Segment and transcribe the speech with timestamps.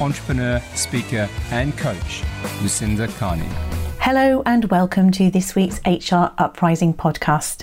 [0.00, 2.22] entrepreneur, speaker, and coach,
[2.62, 3.48] Lucinda Carney.
[4.00, 7.62] Hello, and welcome to this week's HR Uprising podcast.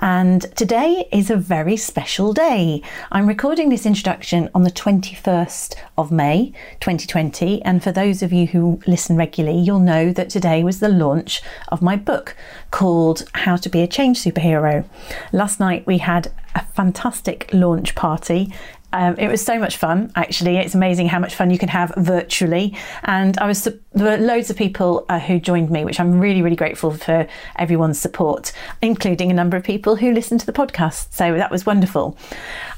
[0.00, 2.82] And today is a very special day.
[3.12, 7.62] I'm recording this introduction on the 21st of May 2020.
[7.62, 11.42] And for those of you who listen regularly, you'll know that today was the launch
[11.68, 12.36] of my book
[12.70, 14.84] called How to Be a Change Superhero.
[15.32, 18.52] Last night we had a fantastic launch party
[18.94, 20.56] um, it was so much fun, actually.
[20.56, 22.76] It's amazing how much fun you can have virtually.
[23.02, 26.42] And I was there were loads of people uh, who joined me, which I'm really,
[26.42, 31.12] really grateful for everyone's support, including a number of people who listened to the podcast.
[31.12, 32.16] So that was wonderful.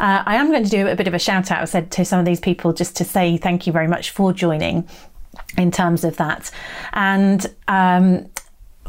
[0.00, 2.04] Uh, I am going to do a bit of a shout out, I said to
[2.06, 4.88] some of these people, just to say thank you very much for joining
[5.58, 6.50] in terms of that.
[6.94, 8.30] And um,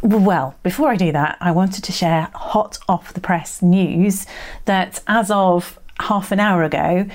[0.02, 4.25] well, before I do that, I wanted to share hot off the press news
[4.64, 7.06] that as of half an hour ago,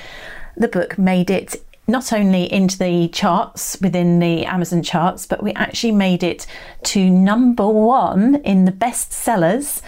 [0.57, 1.57] the book made it
[1.89, 6.47] not only into the charts within the Amazon charts, but we actually made it
[6.85, 9.83] to number one in the best sellers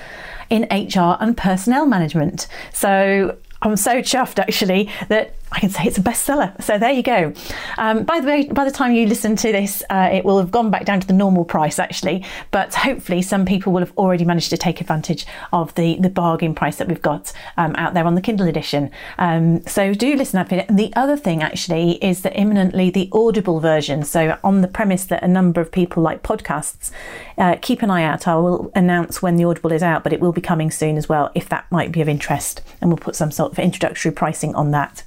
[0.50, 2.46] in HR and personnel management.
[2.72, 6.60] So I'm so chuffed actually that I can say it's a bestseller.
[6.62, 7.32] So there you go.
[7.78, 10.50] Um, by the way, by the time you listen to this, uh, it will have
[10.50, 12.24] gone back down to the normal price actually.
[12.50, 16.54] But hopefully, some people will have already managed to take advantage of the the bargain
[16.54, 18.90] price that we've got um, out there on the Kindle edition.
[19.18, 20.50] Um, so do listen up.
[20.50, 24.02] And the other thing actually is that imminently the Audible version.
[24.02, 26.90] So on the premise that a number of people like podcasts,
[27.38, 28.26] uh, keep an eye out.
[28.26, 31.08] I will announce when the Audible is out, but it will be coming soon as
[31.08, 34.54] well if that might be of interest, and we'll put some sort of introductory pricing
[34.54, 35.04] on that.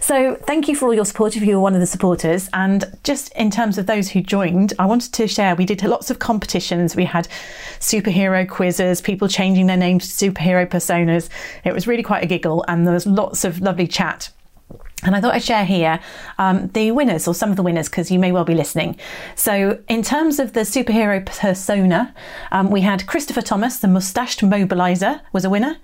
[0.00, 2.48] So thank you for all your support if you were one of the supporters.
[2.52, 6.10] And just in terms of those who joined, I wanted to share we did lots
[6.10, 6.94] of competitions.
[6.94, 7.28] We had
[7.80, 11.28] superhero quizzes, people changing their names to superhero personas.
[11.64, 14.30] It was really quite a giggle, and there was lots of lovely chat.
[15.02, 16.00] And I thought I'd share here
[16.38, 18.96] um, the winners, or some of the winners, because you may well be listening.
[19.34, 22.14] So, in terms of the superhero persona,
[22.50, 25.76] um, we had Christopher Thomas, the mustached mobilizer, was a winner.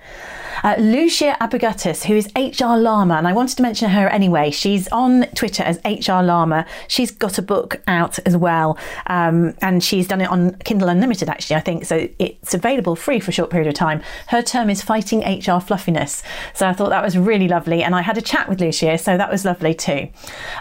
[0.62, 4.50] Uh, Lucia Abugatis, who is HR Llama, and I wanted to mention her anyway.
[4.50, 6.66] She's on Twitter as HR Llama.
[6.88, 11.28] She's got a book out as well, um, and she's done it on Kindle Unlimited,
[11.28, 11.84] actually, I think.
[11.84, 14.02] So it's available free for a short period of time.
[14.28, 16.22] Her term is Fighting HR Fluffiness.
[16.54, 19.16] So I thought that was really lovely, and I had a chat with Lucia, so
[19.16, 20.08] that was lovely too.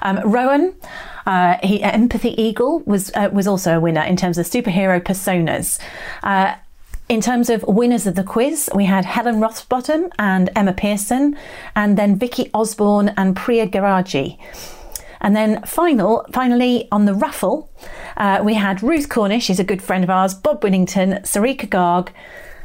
[0.02, 0.76] Um, Rowan,
[1.26, 5.80] uh, he, Empathy Eagle was uh, was also a winner in terms of superhero personas.
[6.24, 6.56] Uh,
[7.10, 11.38] in terms of winners of the quiz, we had Helen Rothbottom and Emma Pearson,
[11.76, 14.38] and then Vicky Osborne and Priya Garaji.
[15.20, 17.70] And then final, finally on the raffle,
[18.16, 22.10] uh, we had Ruth Cornish, she's a good friend of ours, Bob Winnington, Sarika Garg.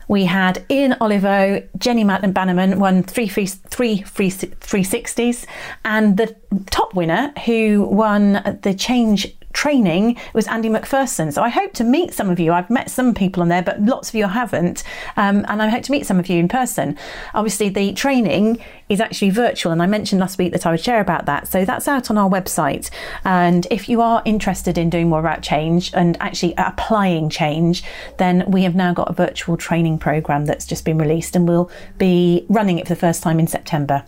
[0.08, 5.46] We had Ian Olivo, Jenny Matlin Bannerman won three free, three free 360s,
[5.84, 6.34] and the
[6.70, 11.32] top winner who won the Change training was Andy McPherson.
[11.32, 12.52] So I hope to meet some of you.
[12.52, 14.84] I've met some people on there, but lots of you haven't.
[15.16, 16.96] Um, and I hope to meet some of you in person.
[17.32, 21.00] Obviously, the training is actually virtual, and I mentioned last week that I would share
[21.00, 21.48] about that.
[21.48, 22.90] So that's out on our website.
[23.24, 27.82] And if you are interested in doing more about change and actually applying change,
[28.18, 31.70] then we have now got a virtual training program that's just been released, and we'll
[31.96, 34.04] be running it for the first time in September.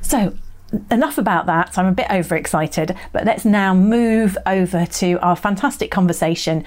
[0.00, 0.34] So
[0.90, 1.76] enough about that.
[1.78, 6.64] I'm a bit overexcited, but let's now move over to our fantastic conversation.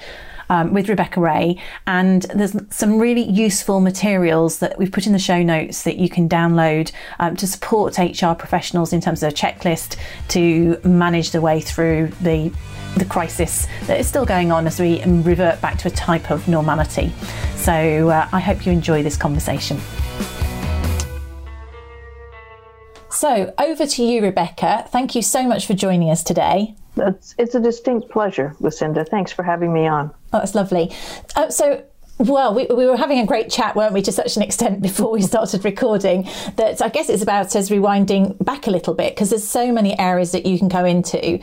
[0.48, 5.18] Um, with Rebecca Ray, and there's some really useful materials that we've put in the
[5.18, 9.34] show notes that you can download um, to support HR professionals in terms of a
[9.34, 9.96] checklist
[10.28, 12.52] to manage the way through the
[12.96, 16.46] the crisis that is still going on as we revert back to a type of
[16.46, 17.12] normality.
[17.56, 19.80] So uh, I hope you enjoy this conversation.
[23.16, 24.84] So over to you, Rebecca.
[24.88, 26.74] Thank you so much for joining us today.
[26.98, 29.06] It's, it's a distinct pleasure, Lucinda.
[29.06, 30.10] Thanks for having me on.
[30.34, 30.92] Oh, that's lovely.
[31.34, 31.82] Uh, so
[32.18, 35.12] Well, we, we were having a great chat, weren't we, to such an extent before
[35.12, 36.26] we started recording
[36.56, 39.98] that I guess it's about us rewinding back a little bit because there's so many
[39.98, 41.38] areas that you can go into.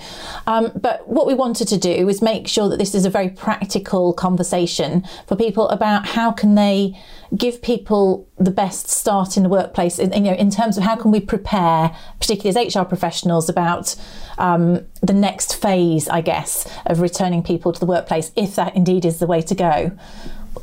[0.48, 3.30] Um, but what we wanted to do was make sure that this is a very
[3.30, 7.00] practical conversation for people about how can they
[7.38, 10.96] give people the best start in the workplace, in, you know, in terms of how
[10.96, 13.96] can we prepare, particularly as HR professionals, about
[14.40, 19.06] um, the next phase, I guess, of returning people to the workplace, if that indeed
[19.06, 19.92] is the way to go.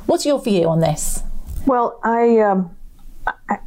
[0.06, 1.22] What's your view on this?
[1.66, 2.74] Well, I um,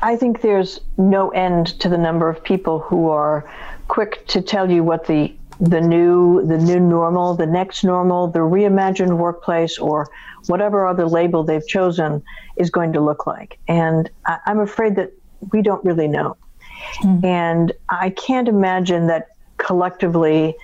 [0.02, 3.50] I think there's no end to the number of people who are
[3.88, 8.40] quick to tell you what the the new the new normal, the next normal, the
[8.40, 10.10] reimagined workplace, or
[10.48, 12.24] whatever other label they've chosen
[12.58, 13.60] is going to look like.
[13.68, 15.12] And I, am afraid that
[15.52, 16.36] we don't really know.
[17.02, 17.24] Mm.
[17.24, 20.56] And I can't imagine that collectively,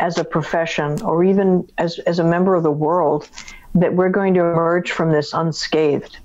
[0.00, 3.28] as a profession, or even as as a member of the world,
[3.74, 6.18] that we're going to emerge from this unscathed.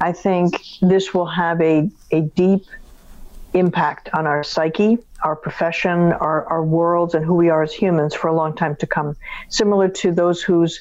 [0.00, 2.64] I think this will have a, a deep
[3.52, 8.14] impact on our psyche, our profession, our, our worlds, and who we are as humans
[8.14, 9.16] for a long time to come.
[9.48, 10.80] Similar to those whose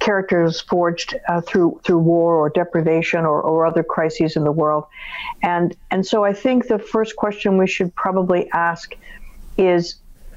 [0.00, 4.84] characters forged uh, through through war or deprivation or, or other crises in the world,
[5.42, 8.94] and and so I think the first question we should probably ask
[9.56, 9.96] is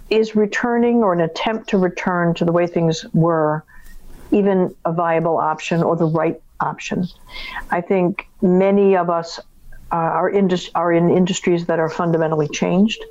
[0.10, 3.64] is returning or an attempt to return to the way things were
[4.32, 7.08] even a viable option or the right option.
[7.70, 9.40] I think many of us
[9.92, 13.04] uh, are, indus- are in industries that are fundamentally changed,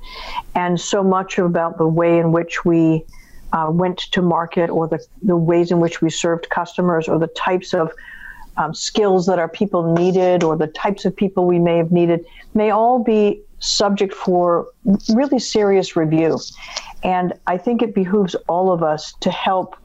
[0.55, 3.05] and so much about the way in which we
[3.53, 7.27] uh, went to market or the, the ways in which we served customers or the
[7.29, 7.93] types of
[8.57, 12.25] um, skills that our people needed or the types of people we may have needed
[12.55, 14.69] may all be subject for
[15.13, 16.39] really serious review.
[17.03, 19.77] And I think it behooves all of us to help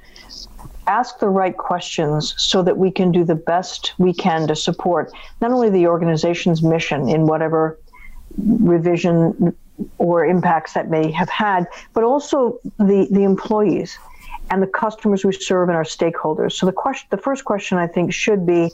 [0.87, 5.11] ask the right questions so that we can do the best we can to support
[5.41, 7.79] not only the organization's mission in whatever
[8.37, 9.55] revision
[9.97, 13.97] or impacts that may have had, but also the, the employees
[14.51, 16.53] and the customers we serve and our stakeholders.
[16.53, 18.71] So the question, the first question I think should be,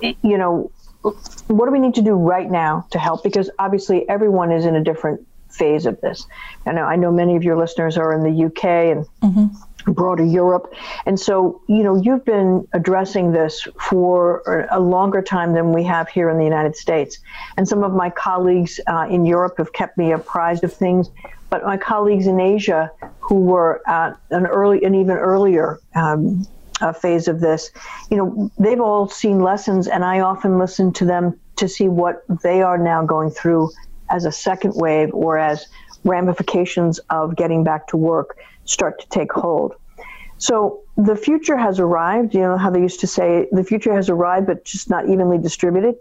[0.00, 0.70] you know,
[1.02, 3.22] what do we need to do right now to help?
[3.22, 6.26] Because obviously everyone is in a different phase of this.
[6.66, 10.72] Know I know many of your listeners are in the UK and mm-hmm broader Europe.
[11.06, 16.08] And so, you know, you've been addressing this for a longer time than we have
[16.08, 17.18] here in the United States.
[17.56, 21.10] And some of my colleagues uh, in Europe have kept me apprised of things.
[21.50, 26.46] But my colleagues in Asia, who were at an early, an even earlier um,
[26.80, 27.70] uh, phase of this,
[28.10, 32.22] you know, they've all seen lessons, and I often listen to them to see what
[32.42, 33.70] they are now going through
[34.10, 35.66] as a second wave or as
[36.04, 39.74] ramifications of getting back to work start to take hold.
[40.40, 42.34] So the future has arrived.
[42.34, 45.36] You know how they used to say the future has arrived, but just not evenly
[45.38, 45.96] distributed.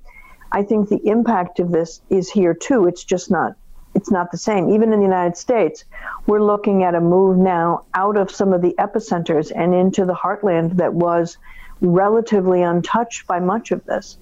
[0.51, 2.87] I think the impact of this is here too.
[2.87, 3.55] It's just not
[3.95, 4.69] it's not the same.
[4.69, 5.83] Even in the United States,
[6.25, 10.13] we're looking at a move now out of some of the epicenters and into the
[10.13, 11.37] heartland that was
[11.81, 14.17] relatively untouched by much of this.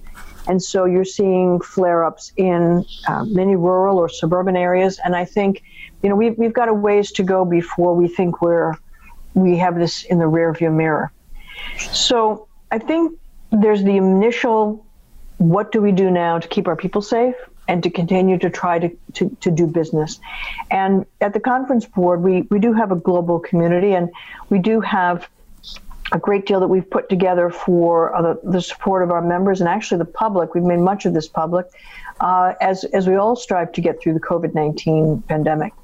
[0.48, 4.98] And so you're seeing flare ups in uh, many rural or suburban areas.
[5.04, 5.62] And I think
[6.02, 8.74] you know, we've, we've got a ways to go before we think we're,
[9.40, 11.12] we have this in the rearview mirror.
[11.78, 13.18] So I think
[13.50, 14.84] there's the initial,
[15.38, 17.34] what do we do now to keep our people safe?
[17.68, 20.18] and to continue to try to, to, to do business.
[20.70, 24.08] And at the conference board, we, we do have a global community and
[24.48, 25.28] we do have
[26.10, 29.60] a great deal that we've put together for uh, the, the, support of our members
[29.60, 30.54] and actually the public.
[30.54, 31.66] We've made much of this public
[32.20, 35.74] uh, as, as we all strive to get through the COVID 19 pandemic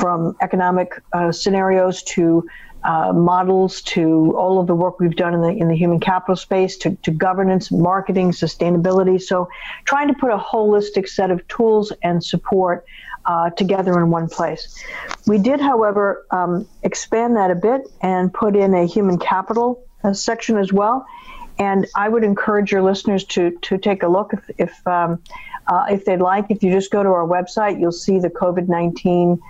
[0.00, 2.46] from economic uh, scenarios to
[2.84, 6.36] uh, models to all of the work we've done in the in the human capital
[6.36, 9.20] space to, to governance, marketing, sustainability.
[9.20, 9.48] So,
[9.84, 12.84] trying to put a holistic set of tools and support
[13.24, 14.84] uh, together in one place.
[15.26, 20.12] We did, however, um, expand that a bit and put in a human capital uh,
[20.12, 21.06] section as well.
[21.58, 25.22] And I would encourage your listeners to to take a look if if, um,
[25.68, 26.46] uh, if they'd like.
[26.50, 29.40] If you just go to our website, you'll see the COVID nineteen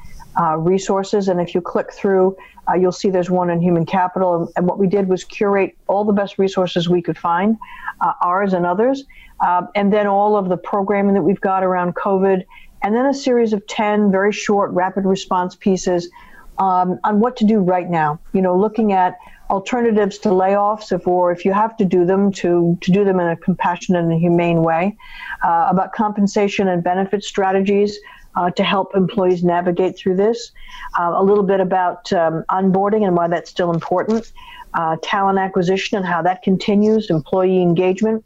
[0.41, 1.29] uh, resources.
[1.29, 2.37] And if you click through,
[2.69, 4.51] uh, you'll see there's one in human capital.
[4.57, 7.57] And, what we did was curate all the best resources we could find,
[8.01, 9.05] uh, ours and others,
[9.41, 12.45] uh, and then all of the programming that we've got around COVID,
[12.83, 16.11] and then a series of 10 very short rapid response pieces
[16.59, 18.19] um, on what to do right now.
[18.33, 19.17] You know, looking at
[19.51, 23.21] alternatives to layoffs if, or if you have to do them to, to do them
[23.21, 24.97] in a compassionate and humane way
[25.45, 27.99] uh, about compensation and benefit strategies
[28.37, 30.53] uh, to help employees navigate through this,
[30.99, 34.33] uh, a little bit about um, onboarding and why that's still important,
[34.75, 38.25] uh, talent acquisition and how that continues, employee engagement.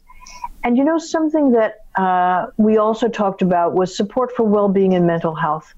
[0.63, 4.93] And you know, something that uh, we also talked about was support for well being
[4.93, 5.73] and mental health.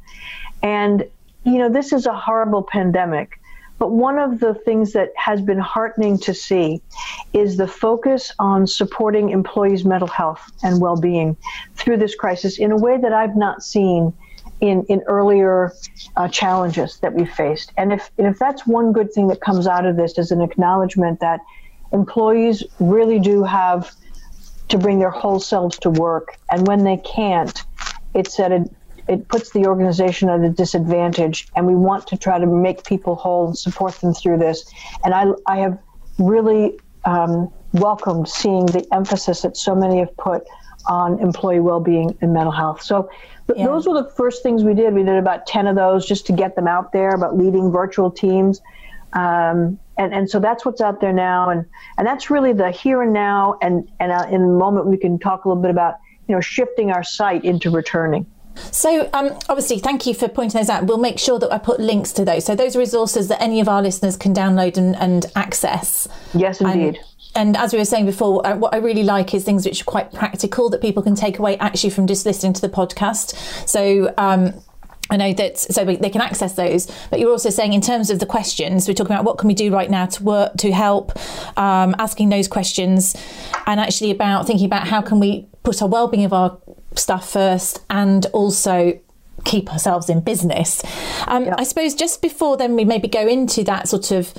[0.64, 1.06] And,
[1.44, 3.40] you know, this is a horrible pandemic.
[3.82, 6.84] But one of the things that has been heartening to see
[7.34, 11.36] is the focus on supporting employees' mental health and well being
[11.74, 14.14] through this crisis in a way that I've not seen
[14.60, 15.74] in, in earlier
[16.16, 17.74] uh, challenges that we've faced.
[17.76, 21.20] And if, if that's one good thing that comes out of this is an acknowledgement
[21.22, 21.40] that
[21.92, 23.92] employees really do have
[24.70, 26.38] to bring their whole selves to work.
[26.52, 27.60] And when they can't,
[28.14, 28.70] it's at a
[29.12, 33.16] it puts the organization at a disadvantage, and we want to try to make people
[33.16, 34.64] whole and support them through this.
[35.04, 35.78] And I, I have
[36.18, 40.44] really um, welcomed seeing the emphasis that so many have put
[40.88, 42.82] on employee well-being and mental health.
[42.82, 43.10] So
[43.48, 43.66] th- yeah.
[43.66, 44.94] those were the first things we did.
[44.94, 48.10] We did about ten of those just to get them out there about leading virtual
[48.12, 48.62] teams.
[49.12, 51.66] Um, and, and so that's what's out there now, and,
[51.98, 53.58] and that's really the here and now.
[53.62, 55.96] And, and uh, in a moment, we can talk a little bit about
[56.28, 58.26] you know shifting our sight into returning.
[58.72, 60.86] So, um, obviously, thank you for pointing those out.
[60.86, 62.46] We'll make sure that I put links to those.
[62.46, 66.08] So, those are resources that any of our listeners can download and, and access.
[66.34, 66.98] Yes, indeed.
[66.98, 66.98] And,
[67.34, 69.86] and as we were saying before, uh, what I really like is things which are
[69.86, 73.36] quite practical that people can take away actually from just listening to the podcast.
[73.68, 74.54] So, um,
[75.10, 78.20] I know that so they can access those, but you're also saying in terms of
[78.20, 81.12] the questions, we're talking about what can we do right now to work to help,
[81.58, 83.14] um, asking those questions,
[83.68, 86.58] and actually about thinking about how can we put our well-being of our
[86.96, 89.00] stuff first and also
[89.44, 90.84] keep ourselves in business.
[91.28, 91.50] Um.
[91.58, 94.34] I suppose just before then, we maybe go into that sort of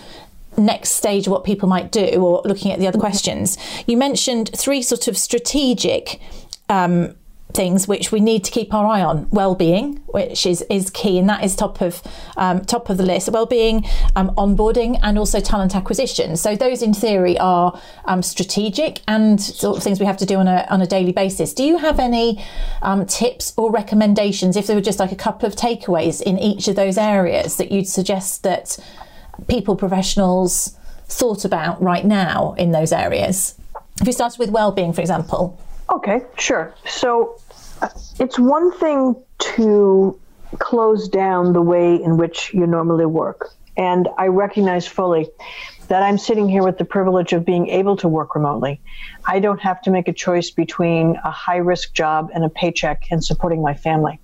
[0.57, 3.07] next stage of what people might do or looking at the other mm-hmm.
[3.07, 3.57] questions.
[3.87, 6.21] You mentioned three sort of strategic
[6.69, 7.15] um,
[7.55, 9.29] things which we need to keep our eye on.
[9.31, 12.03] Well-being which is is key and that is top of
[12.37, 13.29] um, top of the list.
[13.31, 16.37] Well-being um, onboarding and also talent acquisition.
[16.37, 20.37] So those in theory are um, strategic and sort of things we have to do
[20.37, 21.53] on a, on a daily basis.
[21.53, 22.45] Do you have any
[22.83, 26.69] um, tips or recommendations if there were just like a couple of takeaways in each
[26.69, 28.79] of those areas that you'd suggest that
[29.49, 33.55] people professionals thought about right now in those areas?
[34.01, 35.59] If we started with well-being for example
[35.91, 36.75] Okay, sure.
[36.87, 37.39] So
[37.81, 39.17] uh, it's one thing
[39.57, 40.19] to
[40.59, 43.51] close down the way in which you normally work.
[43.77, 45.29] And I recognize fully
[45.89, 48.81] that I'm sitting here with the privilege of being able to work remotely.
[49.25, 53.05] I don't have to make a choice between a high risk job and a paycheck
[53.11, 54.19] and supporting my family.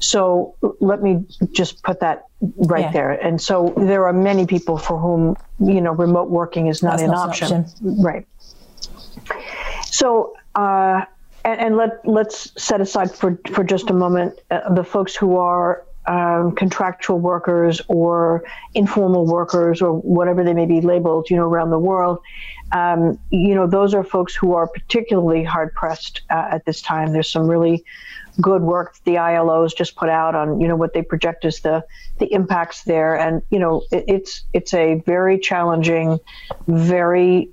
[0.00, 2.92] So let me just put that right yeah.
[2.92, 3.10] there.
[3.12, 7.08] And so there are many people for whom, you know, remote working is not an
[7.08, 7.52] not option.
[7.52, 8.02] An option.
[8.02, 8.26] Right.
[9.86, 11.04] So uh,
[11.44, 15.36] and, and, let let's set aside for for just a moment uh, the folks who
[15.36, 18.42] are um, contractual workers or
[18.74, 22.18] informal workers or whatever they may be labeled, you know, around the world.
[22.72, 27.12] Um, you know, those are folks who are particularly hard pressed uh, at this time.
[27.12, 27.84] There's some really
[28.40, 31.44] good work that the ILO ILO's just put out on, you know, what they project
[31.44, 31.84] as the
[32.18, 36.18] the impacts there, and you know, it, it's it's a very challenging,
[36.66, 37.50] very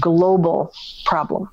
[0.00, 0.72] global
[1.04, 1.48] problem.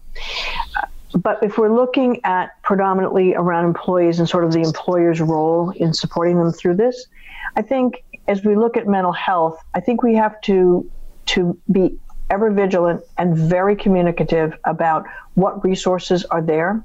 [1.13, 5.93] But if we're looking at predominantly around employees and sort of the employer's role in
[5.93, 7.07] supporting them through this,
[7.55, 10.89] I think as we look at mental health, I think we have to
[11.27, 11.97] to be
[12.29, 15.05] ever vigilant and very communicative about
[15.35, 16.83] what resources are there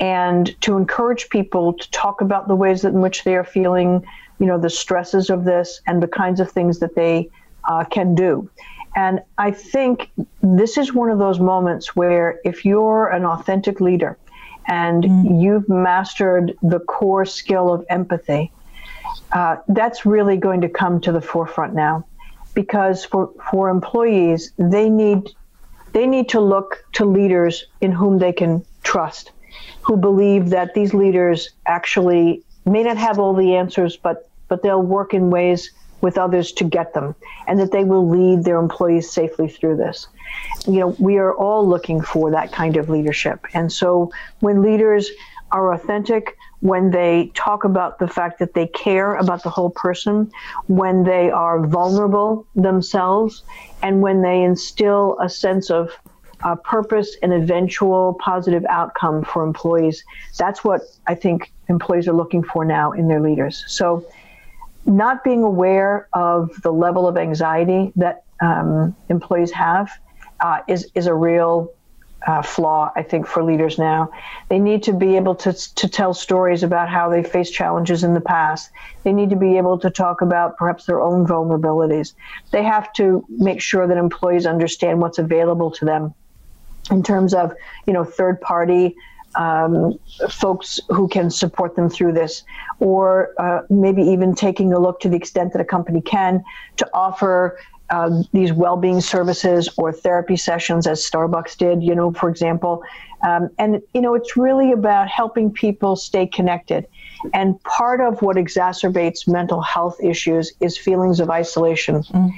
[0.00, 4.04] and to encourage people to talk about the ways in which they are feeling,
[4.38, 7.28] you know, the stresses of this and the kinds of things that they
[7.64, 8.48] uh, can do.
[8.96, 10.10] And I think
[10.40, 14.16] this is one of those moments where if you're an authentic leader
[14.66, 15.42] and mm.
[15.42, 18.50] you've mastered the core skill of empathy,
[19.32, 22.06] uh, that's really going to come to the forefront now.
[22.54, 25.28] Because for, for employees, they need
[25.92, 29.32] they need to look to leaders in whom they can trust,
[29.82, 34.82] who believe that these leaders actually may not have all the answers, but but they'll
[34.82, 37.14] work in ways with others to get them
[37.46, 40.08] and that they will lead their employees safely through this.
[40.66, 43.46] You know, we are all looking for that kind of leadership.
[43.54, 44.10] And so
[44.40, 45.10] when leaders
[45.52, 50.30] are authentic, when they talk about the fact that they care about the whole person,
[50.66, 53.42] when they are vulnerable themselves,
[53.82, 55.90] and when they instill a sense of
[56.42, 60.04] uh, purpose and eventual positive outcome for employees.
[60.38, 63.64] That's what I think employees are looking for now in their leaders.
[63.66, 64.06] So
[64.86, 69.90] not being aware of the level of anxiety that um, employees have
[70.40, 71.72] uh, is is a real
[72.26, 74.10] uh, flaw, I think, for leaders now.
[74.48, 78.14] They need to be able to, to tell stories about how they faced challenges in
[78.14, 78.70] the past.
[79.04, 82.14] They need to be able to talk about perhaps their own vulnerabilities.
[82.50, 86.14] They have to make sure that employees understand what's available to them
[86.90, 87.52] in terms of,
[87.86, 88.96] you know, third party
[89.36, 89.98] um,
[90.30, 92.42] folks who can support them through this,
[92.80, 96.42] or uh, maybe even taking a look to the extent that a company can
[96.76, 97.58] to offer
[97.90, 102.82] uh, these well-being services or therapy sessions as starbucks did you know for example.
[103.26, 106.86] Um, and you know it's really about helping people stay connected.
[107.32, 112.02] And part of what exacerbates mental health issues is feelings of isolation.
[112.02, 112.30] Mm.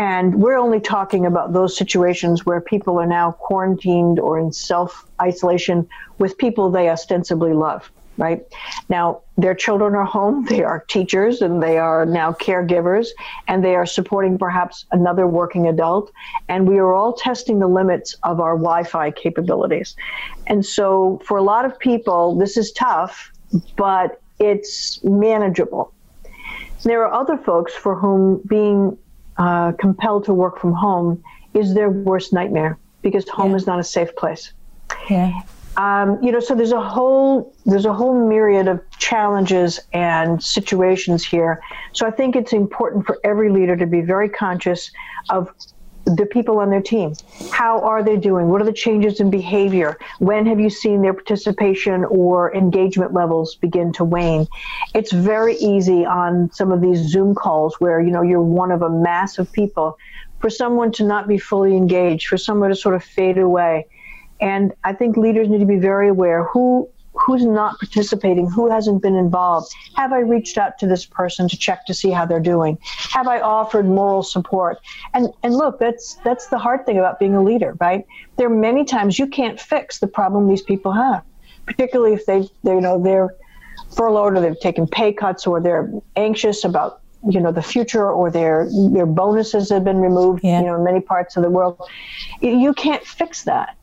[0.00, 5.86] And we're only talking about those situations where people are now quarantined or in self-isolation
[6.16, 8.42] with people they ostensibly love right?
[8.90, 13.08] Now, their children are home, they are teachers, and they are now caregivers,
[13.48, 16.12] and they are supporting perhaps another working adult.
[16.48, 19.96] And we are all testing the limits of our Wi Fi capabilities.
[20.48, 23.32] And so, for a lot of people, this is tough,
[23.76, 25.94] but it's manageable.
[26.82, 28.98] There are other folks for whom being
[29.40, 31.22] uh, compelled to work from home
[31.54, 33.56] is their worst nightmare because home yeah.
[33.56, 34.52] is not a safe place.
[35.08, 35.32] Yeah.
[35.78, 41.24] Um, you know, so there's a whole there's a whole myriad of challenges and situations
[41.24, 41.62] here.
[41.94, 44.90] So I think it's important for every leader to be very conscious
[45.30, 45.50] of
[46.16, 47.14] the people on their team.
[47.50, 48.48] How are they doing?
[48.48, 49.98] What are the changes in behavior?
[50.18, 54.46] When have you seen their participation or engagement levels begin to wane?
[54.94, 58.82] It's very easy on some of these Zoom calls where you know you're one of
[58.82, 59.98] a mass of people
[60.40, 63.86] for someone to not be fully engaged, for someone to sort of fade away.
[64.40, 69.02] And I think leaders need to be very aware who who's not participating, who hasn't
[69.02, 69.72] been involved.
[69.96, 72.78] Have I reached out to this person to check to see how they're doing?
[73.10, 74.78] Have I offered moral support?
[75.14, 78.06] And and look, that's that's the hard thing about being a leader, right?
[78.36, 81.22] There are many times you can't fix the problem these people have,
[81.66, 83.34] particularly if they they you know they're
[83.96, 88.30] furloughed or they've taken pay cuts or they're anxious about you know the future or
[88.30, 90.60] their their bonuses have been removed yeah.
[90.60, 91.78] you know in many parts of the world
[92.40, 93.76] you can't fix that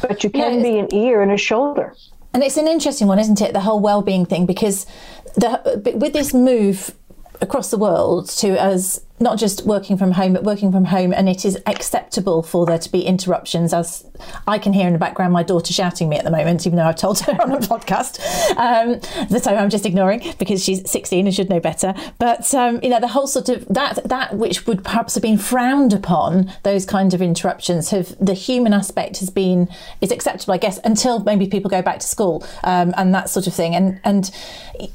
[0.00, 1.94] but you can be an ear and a shoulder.
[2.32, 3.52] And it's an interesting one, isn't it?
[3.52, 4.86] The whole well-being thing, because
[5.34, 6.94] the, with this move
[7.40, 11.28] across the world to us not just working from home, but working from home, and
[11.28, 13.74] it is acceptable for there to be interruptions.
[13.74, 14.06] As
[14.46, 16.86] I can hear in the background, my daughter shouting me at the moment, even though
[16.86, 18.18] I've told her on a podcast.
[18.56, 19.00] Um,
[19.38, 21.94] so I'm just ignoring because she's 16 and should know better.
[22.18, 25.38] But um, you know, the whole sort of that that which would perhaps have been
[25.38, 29.68] frowned upon, those kinds of interruptions, have the human aspect has been
[30.00, 33.46] is acceptable, I guess, until maybe people go back to school um, and that sort
[33.46, 33.74] of thing.
[33.74, 34.30] And and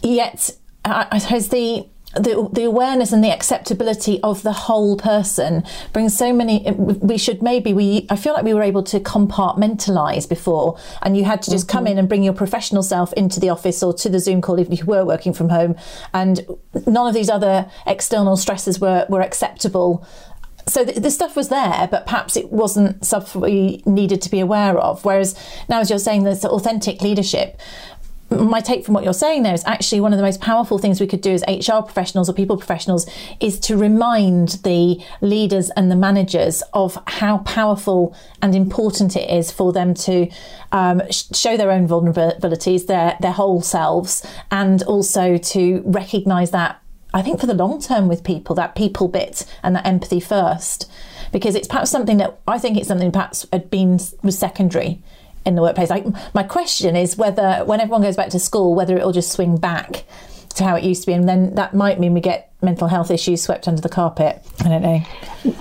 [0.02, 0.50] yet,
[0.84, 6.32] I suppose the the, the awareness and the acceptability of the whole person brings so
[6.32, 11.18] many we should maybe we i feel like we were able to compartmentalize before and
[11.18, 11.78] you had to just mm-hmm.
[11.78, 14.60] come in and bring your professional self into the office or to the zoom call
[14.60, 15.76] even if you were working from home
[16.14, 16.46] and
[16.88, 20.06] none of these other external stresses were were acceptable
[20.68, 24.40] so the, the, stuff was there, but perhaps it wasn't stuff we needed to be
[24.40, 25.06] aware of.
[25.06, 25.38] Whereas
[25.70, 27.60] now, as you're saying, there's authentic leadership
[28.30, 31.00] my take from what you're saying there is actually one of the most powerful things
[31.00, 33.08] we could do as HR professionals or people professionals
[33.40, 39.52] is to remind the leaders and the managers of how powerful and important it is
[39.52, 40.28] for them to
[40.72, 46.82] um, show their own vulnerabilities, their their whole selves, and also to recognise that.
[47.14, 50.90] I think for the long term with people, that people bit and that empathy first,
[51.32, 55.02] because it's perhaps something that I think it's something perhaps had been was secondary
[55.46, 55.90] in the workplace.
[55.90, 59.58] Like my question is whether when everyone goes back to school, whether it'll just swing
[59.58, 60.06] back
[60.56, 63.12] to how it used to be, and then that might mean we get mental health
[63.12, 64.42] issues swept under the carpet.
[64.62, 65.02] I don't know.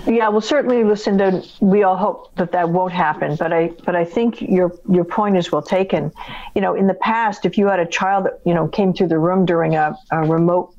[0.07, 3.37] Yeah, well, certainly, Lucinda, we all hope that that won't happen.
[3.37, 6.13] But I, but I think your your point is well taken.
[6.55, 9.09] You know, in the past, if you had a child that you know came through
[9.09, 10.75] the room during a, a remote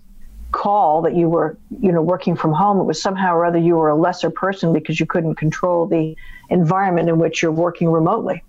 [0.52, 3.76] call that you were you know working from home, it was somehow or other you
[3.76, 6.16] were a lesser person because you couldn't control the
[6.50, 8.42] environment in which you're working remotely.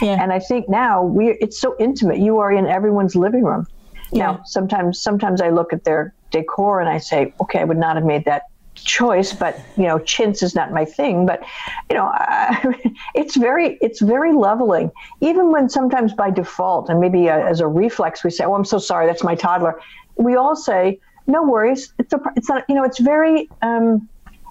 [0.00, 0.22] Yeah.
[0.22, 2.18] And I think now we it's so intimate.
[2.18, 3.66] You are in everyone's living room.
[4.12, 4.32] Yeah.
[4.32, 7.96] Now, sometimes sometimes I look at their decor and I say, okay, I would not
[7.96, 11.26] have made that choice, but you know, chintz is not my thing.
[11.26, 11.42] But
[11.90, 12.12] you know,
[13.14, 14.90] it's very it's very leveling.
[15.20, 18.64] Even when sometimes by default and maybe uh, as a reflex we say, oh, I'm
[18.64, 19.80] so sorry, that's my toddler.
[20.16, 21.92] We all say, no worries.
[21.98, 24.08] It's a, it's not you know, it's very um,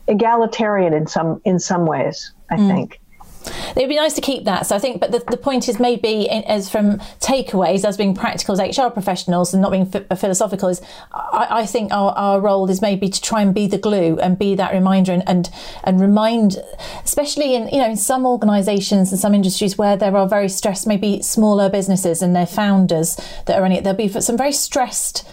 [0.08, 2.34] egalitarian in some in some ways.
[2.50, 2.68] I mm.
[2.68, 3.00] think.
[3.76, 4.66] It'd be nice to keep that.
[4.68, 8.16] So I think, but the, the point is maybe in, as from takeaways as being
[8.16, 10.82] practical as HR professionals and not being philosophical is,
[11.14, 14.38] I, I think our, our role is maybe to try and be the glue and
[14.38, 15.50] be that reminder and, and,
[15.84, 16.58] and remind,
[17.04, 20.88] especially in, you know, in some organisations and some industries where there are very stressed,
[20.88, 25.28] maybe smaller businesses and their founders that are running it, there'll be some very stressed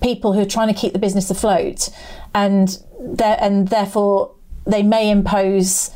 [0.00, 1.88] people who are trying to keep the business afloat
[2.34, 2.82] and
[3.18, 4.34] and therefore
[4.66, 5.90] they may impose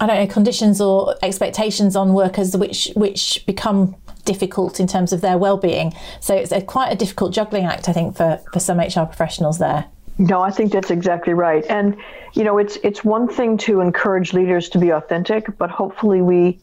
[0.00, 5.20] I don't know conditions or expectations on workers which which become difficult in terms of
[5.20, 5.92] their well-being.
[6.20, 9.58] So it's a, quite a difficult juggling act, I think, for for some HR professionals
[9.58, 9.86] there.
[10.18, 11.64] No, I think that's exactly right.
[11.68, 11.96] And
[12.34, 16.60] you know, it's it's one thing to encourage leaders to be authentic, but hopefully we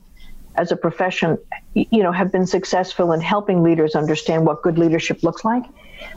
[0.56, 1.38] as a profession,
[1.74, 5.64] you know, have been successful in helping leaders understand what good leadership looks like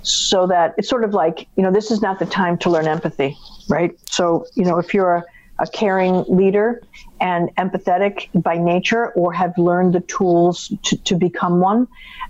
[0.03, 2.89] so that it's sort of like, you know, this is not the time to learn
[2.89, 3.37] empathy,
[3.69, 3.97] right?
[4.11, 5.25] So, you know, if you're a,
[5.63, 6.83] a caring leader
[7.21, 11.87] and empathetic by nature or have learned the tools to, to become one,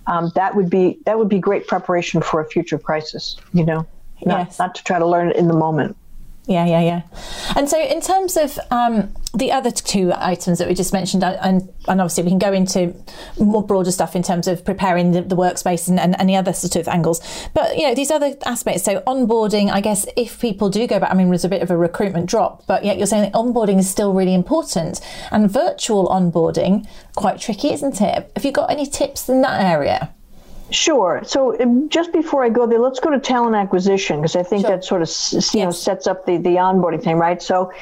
[0.07, 3.87] um, that would be that would be great preparation for a future crisis, you know,
[4.27, 4.59] not, yes.
[4.59, 5.97] not to try to learn it in the moment.
[6.47, 7.03] Yeah, yeah, yeah.
[7.55, 11.73] And so, in terms of um, the other two items that we just mentioned, and,
[11.87, 12.97] and obviously we can go into
[13.39, 16.75] more broader stuff in terms of preparing the, the workspace and, and, any other sort
[16.75, 17.21] of angles.
[17.55, 18.83] But you know, these other aspects.
[18.83, 19.71] So, onboarding.
[19.71, 22.27] I guess if people do go back, I mean, there's a bit of a recruitment
[22.27, 25.01] drop, but yet you're saying that onboarding is still really important,
[25.31, 28.33] and virtual onboarding quite tricky, isn't it?
[28.35, 30.13] Have you got any tips in that area?
[30.73, 31.23] Sure.
[31.25, 34.63] So um, just before I go there, let's go to talent acquisition because I think
[34.63, 34.71] sure.
[34.71, 35.55] that sort of you yes.
[35.55, 37.41] know sets up the the onboarding thing, right?
[37.43, 37.73] So,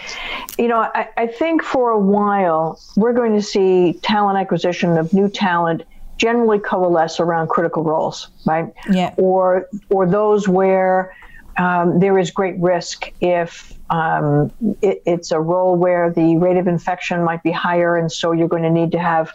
[0.59, 5.13] you know, I, I think for a while we're going to see talent acquisition of
[5.13, 5.83] new talent
[6.17, 8.73] generally coalesce around critical roles, right?
[8.91, 9.15] Yeah.
[9.17, 11.15] Or or those where
[11.57, 16.69] um, there is great risk if um, it, it's a role where the rate of
[16.69, 19.33] infection might be higher, and so you're going to need to have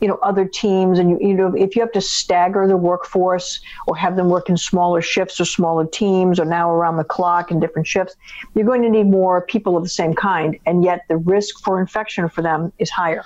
[0.00, 3.60] you know other teams and you, you know if you have to stagger the workforce
[3.86, 7.50] or have them work in smaller shifts or smaller teams or now around the clock
[7.50, 8.14] in different shifts
[8.54, 11.80] you're going to need more people of the same kind and yet the risk for
[11.80, 13.24] infection for them is higher.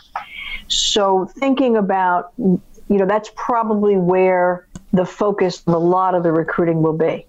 [0.69, 6.33] So thinking about you know that's probably where the focus of a lot of the
[6.33, 7.27] recruiting will be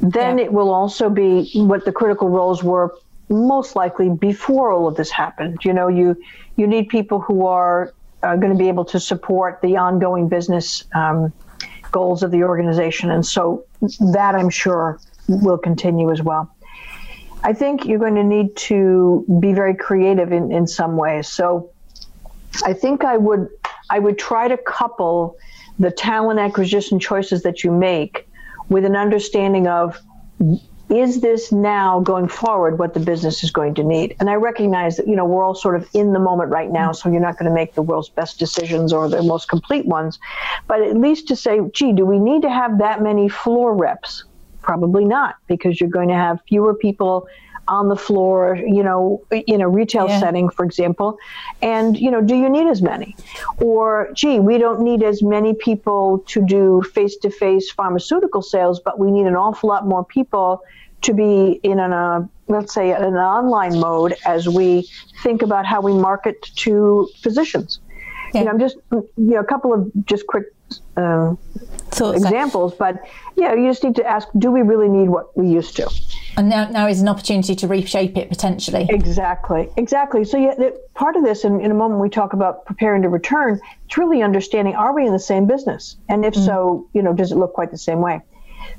[0.00, 0.44] then yeah.
[0.44, 2.94] it will also be what the critical roles were
[3.28, 6.16] most likely before all of this happened you know you
[6.56, 10.84] you need people who are uh, going to be able to support the ongoing business
[10.94, 11.32] um,
[11.90, 13.10] goals of the organization.
[13.10, 13.64] And so
[14.12, 14.98] that I'm sure
[15.28, 16.54] will continue as well.
[17.44, 21.28] I think you're going to need to be very creative in, in some ways.
[21.28, 21.70] So
[22.64, 23.48] I think I would
[23.90, 25.36] I would try to couple
[25.78, 28.28] the talent acquisition choices that you make
[28.68, 30.00] with an understanding of
[30.92, 34.14] is this now going forward what the business is going to need?
[34.20, 36.92] And I recognize that, you know, we're all sort of in the moment right now,
[36.92, 40.18] so you're not going to make the world's best decisions or the most complete ones.
[40.66, 44.24] But at least to say, gee, do we need to have that many floor reps?
[44.60, 47.26] Probably not, because you're going to have fewer people
[47.68, 50.20] on the floor, you know, in a retail yeah.
[50.20, 51.18] setting, for example.
[51.60, 53.16] And, you know, do you need as many?
[53.58, 58.80] Or, gee, we don't need as many people to do face to face pharmaceutical sales,
[58.80, 60.62] but we need an awful lot more people
[61.02, 64.88] to be in an, uh, let's say, an online mode as we
[65.22, 67.80] think about how we market to physicians.
[68.32, 68.40] Yeah.
[68.40, 70.46] You know, I'm just, you know, a couple of just quick
[70.96, 71.38] um,
[71.90, 73.02] examples, but
[73.36, 75.90] yeah, you just need to ask: Do we really need what we used to?
[76.36, 78.86] And now, now is an opportunity to reshape it potentially.
[78.88, 80.24] Exactly, exactly.
[80.24, 83.60] So yeah, part of this, in, in a moment, we talk about preparing to return.
[83.84, 85.96] It's really understanding: Are we in the same business?
[86.08, 86.46] And if mm.
[86.46, 88.22] so, you know, does it look quite the same way?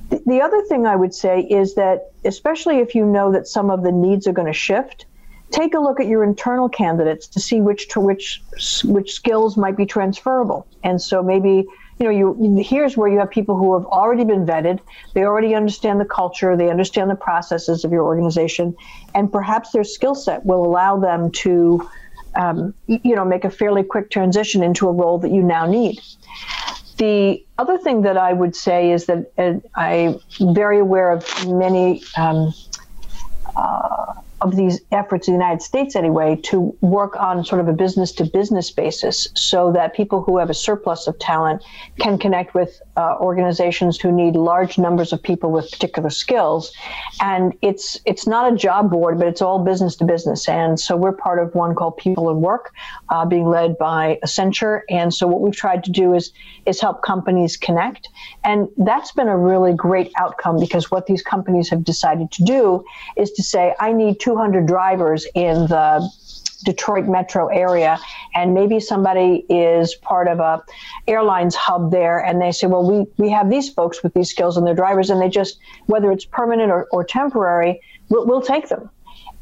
[0.09, 3.69] The, the other thing I would say is that, especially if you know that some
[3.69, 5.05] of the needs are going to shift,
[5.53, 8.41] take a look at your internal candidates to see which to which
[8.83, 10.67] which skills might be transferable.
[10.83, 11.65] And so maybe
[11.99, 14.79] you know you here's where you have people who have already been vetted.
[15.13, 16.57] They already understand the culture.
[16.57, 18.75] They understand the processes of your organization.
[19.13, 21.87] And perhaps their skill set will allow them to
[22.35, 26.01] um, you know make a fairly quick transition into a role that you now need.
[26.97, 30.19] The other thing that I would say is that uh, I'm
[30.53, 32.53] very aware of many um,
[33.55, 37.73] uh, of these efforts in the United States, anyway, to work on sort of a
[37.73, 41.63] business to business basis so that people who have a surplus of talent
[41.99, 46.73] can connect with uh, organizations who need large numbers of people with particular skills.
[47.21, 50.49] And it's, it's not a job board, but it's all business to business.
[50.49, 52.73] And so we're part of one called People and Work,
[53.09, 54.81] uh, being led by Accenture.
[54.89, 56.33] And so what we've tried to do is,
[56.65, 58.09] is help companies connect.
[58.43, 62.83] And that's been a really great outcome because what these companies have decided to do
[63.15, 66.09] is to say, I need two 200 drivers in the
[66.65, 67.99] Detroit metro area,
[68.33, 70.63] and maybe somebody is part of a
[71.07, 74.57] airlines hub there, and they say, well, we we have these folks with these skills
[74.57, 78.69] and their drivers, and they just whether it's permanent or, or temporary, we'll, we'll take
[78.69, 78.89] them.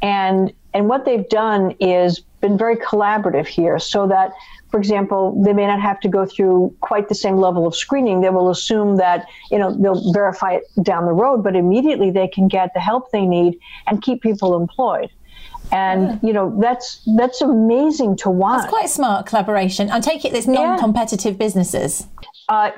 [0.01, 4.31] And and what they've done is been very collaborative here, so that
[4.71, 8.21] for example, they may not have to go through quite the same level of screening.
[8.21, 12.27] They will assume that, you know, they'll verify it down the road, but immediately they
[12.27, 15.09] can get the help they need and keep people employed.
[15.73, 16.19] And yeah.
[16.21, 18.61] you know that's that's amazing to watch.
[18.61, 19.89] That's quite a smart collaboration.
[19.89, 21.37] I take it there's non-competitive yeah.
[21.37, 22.07] businesses.
[22.49, 22.71] Uh,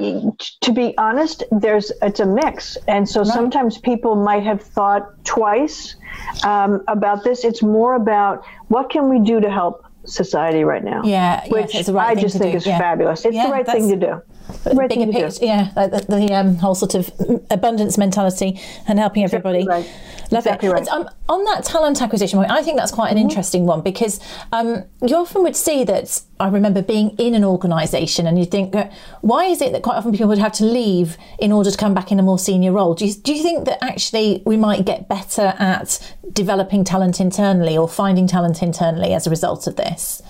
[0.62, 3.34] to be honest, there's it's a mix, and so right.
[3.34, 5.96] sometimes people might have thought twice
[6.44, 7.44] um, about this.
[7.44, 11.04] It's more about what can we do to help society right now.
[11.04, 12.58] Yeah, which yes, right I just think do.
[12.58, 12.78] is yeah.
[12.78, 13.26] fabulous.
[13.26, 14.22] It's yeah, the right thing to do.
[14.64, 17.12] Bigger picture, yeah, the, the um, whole sort of
[17.50, 19.60] abundance mentality and helping everybody.
[19.60, 20.32] Exactly right.
[20.32, 20.72] Love exactly it.
[20.72, 20.88] Right.
[20.88, 23.30] Um, on that talent acquisition point, I think that's quite an mm-hmm.
[23.30, 24.20] interesting one because
[24.52, 26.22] um, you often would see that.
[26.40, 28.76] I remember being in an organisation, and you think,
[29.22, 31.94] why is it that quite often people would have to leave in order to come
[31.94, 32.96] back in a more senior role?
[32.96, 37.78] Do you, do you think that actually we might get better at developing talent internally
[37.78, 40.22] or finding talent internally as a result of this?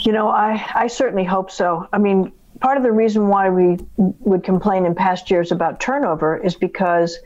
[0.00, 1.88] You know, I, I certainly hope so.
[1.92, 6.36] I mean, part of the reason why we would complain in past years about turnover
[6.36, 7.18] is because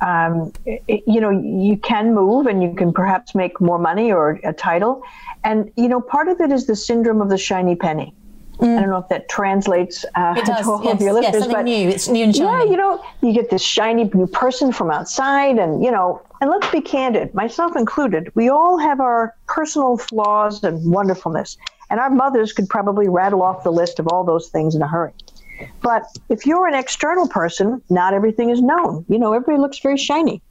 [0.00, 4.40] um, it, you know, you can move and you can perhaps make more money or
[4.44, 5.02] a title.
[5.44, 8.14] And, you know, part of it is the syndrome of the shiny penny.
[8.58, 8.78] Mm.
[8.78, 11.52] I don't know if that translates uh, does, to all yes, of your listeners, yes,
[11.52, 11.88] but new.
[11.88, 12.64] It's new and shiny.
[12.64, 16.50] Yeah, you know, you get this shiny new person from outside, and you know, and
[16.50, 21.56] let's be candid, myself included, we all have our personal flaws and wonderfulness,
[21.90, 24.88] and our mothers could probably rattle off the list of all those things in a
[24.88, 25.12] hurry.
[25.82, 29.04] But if you're an external person, not everything is known.
[29.08, 30.42] You know, everybody looks very shiny,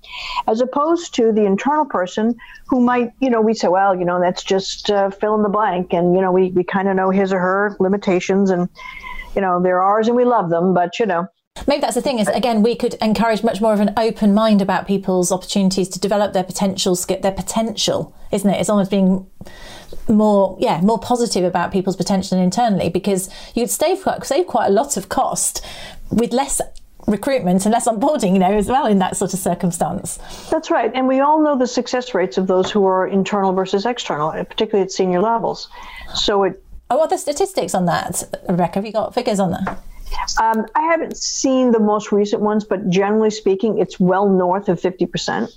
[0.48, 2.36] as opposed to the internal person
[2.68, 5.50] who might, you know, we say, well, you know, that's just uh, fill in the
[5.50, 8.70] blank, and you know, we we kind of know his or her limitations, and
[9.36, 11.28] you know, they're ours, and we love them, but you know,
[11.68, 14.62] Maybe that's the thing is again we could encourage much more of an open mind
[14.62, 18.60] about people's opportunities to develop their potential skip their potential, isn't it?
[18.60, 19.28] It's almost being
[20.08, 24.72] more yeah more positive about people's potential internally because you'd save quite, save quite a
[24.72, 25.66] lot of cost
[26.12, 26.62] with less
[27.08, 30.18] recruitment and less onboarding, you know, as well in that sort of circumstance.
[30.50, 30.92] That's right.
[30.94, 34.84] And we all know the success rates of those who are internal versus external, particularly
[34.84, 35.70] at senior levels.
[36.14, 36.64] So it.
[36.90, 38.76] Oh, what are the statistics on that, Rebecca?
[38.76, 39.80] Have you got figures on that?
[40.40, 44.80] Um, I haven't seen the most recent ones, but generally speaking, it's well north of
[44.80, 45.52] 50%.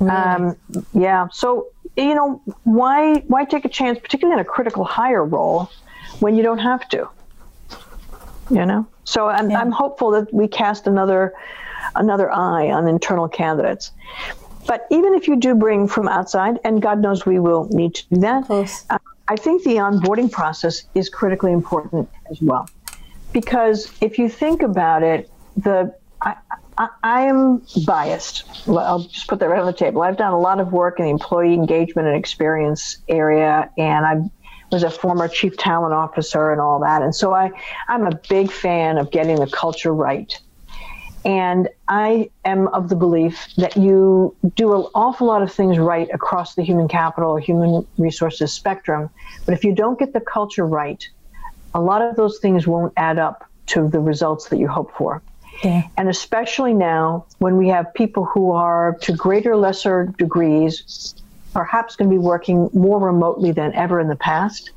[0.00, 0.12] Really?
[0.12, 0.56] Um,
[0.94, 1.28] yeah.
[1.32, 5.70] So you know, why why take a chance, particularly in a critical hire role,
[6.20, 7.08] when you don't have to?
[8.50, 8.86] You know.
[9.04, 9.60] So I'm, yeah.
[9.60, 11.34] I'm hopeful that we cast another
[11.96, 13.90] another eye on internal candidates.
[14.66, 18.08] But even if you do bring from outside, and God knows we will need to
[18.10, 22.68] do that, uh, I think the onboarding process is critically important as well.
[23.32, 25.94] Because if you think about it, the
[26.78, 28.44] I, am biased.
[28.68, 30.02] I'll just put that right on the table.
[30.02, 34.30] I've done a lot of work in the employee engagement and experience area, and I
[34.70, 37.02] was a former chief talent officer and all that.
[37.02, 37.50] And so I,
[37.88, 40.38] I'm a big fan of getting the culture right.
[41.24, 46.08] And I am of the belief that you do an awful lot of things right
[46.12, 49.10] across the human capital human resources spectrum.
[49.44, 51.06] But if you don't get the culture right,
[51.74, 55.22] a lot of those things won't add up to the results that you hope for.
[55.62, 55.88] Yeah.
[55.96, 61.14] And especially now when we have people who are to greater or lesser degrees
[61.52, 64.70] perhaps going to be working more remotely than ever in the past.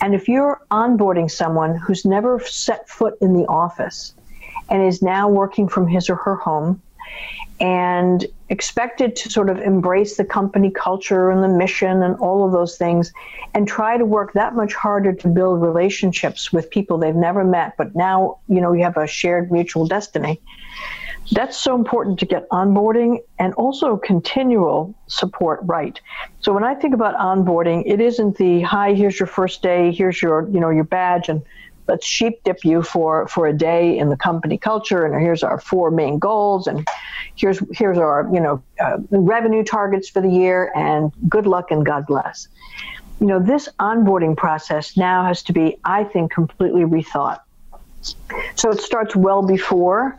[0.00, 4.14] And if you're onboarding someone who's never set foot in the office
[4.68, 6.80] and is now working from his or her home
[7.62, 12.50] and expected to sort of embrace the company culture and the mission and all of
[12.50, 13.12] those things
[13.54, 17.74] and try to work that much harder to build relationships with people they've never met
[17.78, 20.40] but now you know you have a shared mutual destiny.
[21.30, 25.98] That's so important to get onboarding and also continual support right?
[26.40, 30.20] So when i think about onboarding it isn't the hi here's your first day here's
[30.20, 31.42] your you know your badge and
[31.88, 35.58] let's sheep dip you for for a day in the company culture and here's our
[35.58, 36.86] four main goals and
[37.36, 41.84] here's here's our you know uh, revenue targets for the year and good luck and
[41.84, 42.48] god bless.
[43.20, 47.40] You know this onboarding process now has to be i think completely rethought.
[48.56, 50.18] So it starts well before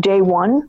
[0.00, 0.68] day one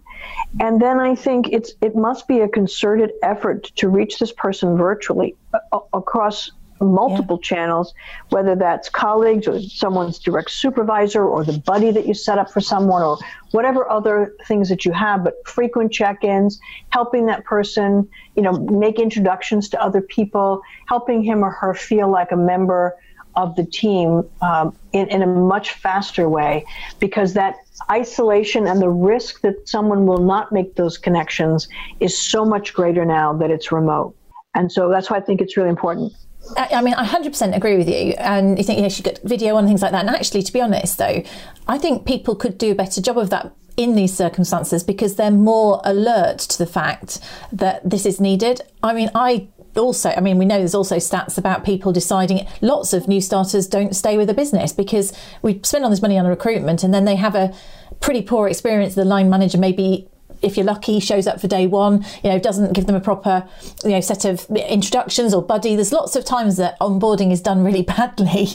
[0.60, 4.78] and then I think it's it must be a concerted effort to reach this person
[4.78, 7.48] virtually uh, across multiple yeah.
[7.48, 7.94] channels,
[8.30, 12.62] whether that's colleagues or someone's direct supervisor or the buddy that you set up for
[12.62, 13.18] someone or
[13.52, 19.00] whatever other things that you have, but frequent check-ins, helping that person, you know, make
[19.00, 22.96] introductions to other people, helping him or her feel like a member
[23.36, 26.66] of the team um, in, in a much faster way
[27.00, 27.56] because that
[27.90, 31.68] isolation and the risk that someone will not make those connections
[32.00, 34.16] is so much greater now that it's remote.
[34.56, 36.12] And so that's why I think it's really important.
[36.58, 38.14] I mean, I 100% agree with you.
[38.18, 40.06] And you think, yes, you get video and things like that.
[40.06, 41.24] And actually, to be honest, though,
[41.68, 45.32] I think people could do a better job of that in these circumstances because they're
[45.32, 47.20] more alert to the fact
[47.52, 48.62] that this is needed.
[48.84, 49.48] I mean, I
[49.78, 53.68] also, I mean, we know there's also stats about people deciding lots of new starters
[53.68, 57.06] don't stay with a business because we spend all this money on recruitment and then
[57.06, 57.54] they have a
[58.02, 58.96] pretty poor experience.
[58.96, 60.10] The line manager maybe
[60.42, 63.48] if you're lucky, shows up for day one, you know, doesn't give them a proper,
[63.84, 65.76] you know, set of introductions or buddy.
[65.76, 68.48] There's lots of times that onboarding is done really badly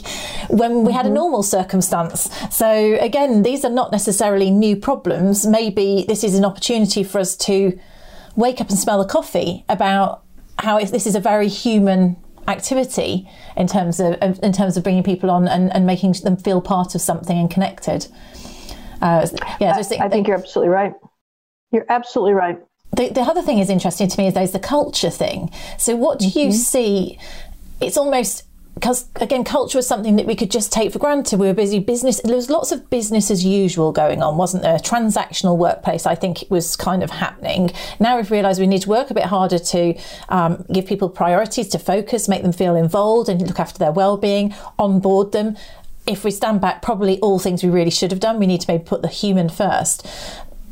[0.49, 1.15] when we had a mm-hmm.
[1.15, 2.29] normal circumstance.
[2.55, 5.45] So again, these are not necessarily new problems.
[5.45, 7.77] Maybe this is an opportunity for us to
[8.35, 10.23] wake up and smell the coffee about
[10.59, 12.17] how this is a very human
[12.47, 16.61] activity in terms of in terms of bringing people on and, and making them feel
[16.61, 18.07] part of something and connected.
[19.01, 19.27] Uh,
[19.59, 20.93] yeah, I, think, I think you're absolutely right.
[21.75, 22.57] You're absolutely right.
[22.95, 25.51] The, the other thing is interesting to me is there's the culture thing.
[25.77, 26.51] So what do you mm-hmm.
[26.51, 27.19] see?
[27.81, 28.43] It's almost
[28.75, 31.37] because again, culture was something that we could just take for granted.
[31.37, 32.21] We were busy business.
[32.21, 34.75] There was lots of business as usual going on, wasn't there?
[34.75, 37.71] A Transactional workplace, I think, it was kind of happening.
[37.99, 39.95] Now we've realised we need to work a bit harder to
[40.29, 44.53] um, give people priorities, to focus, make them feel involved, and look after their well-being,
[44.79, 45.57] onboard them.
[46.07, 48.39] If we stand back, probably all things we really should have done.
[48.39, 50.05] We need to maybe put the human first.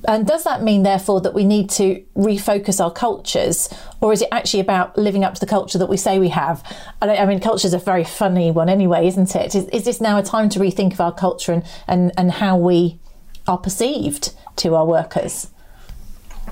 [0.07, 3.69] And does that mean, therefore, that we need to refocus our cultures,
[4.01, 6.63] or is it actually about living up to the culture that we say we have?
[7.01, 9.55] I, mean, culture is a very funny one, anyway, isn't it?
[9.55, 12.57] Is, is, this now a time to rethink of our culture and, and, and how
[12.57, 12.99] we
[13.47, 15.49] are perceived to our workers?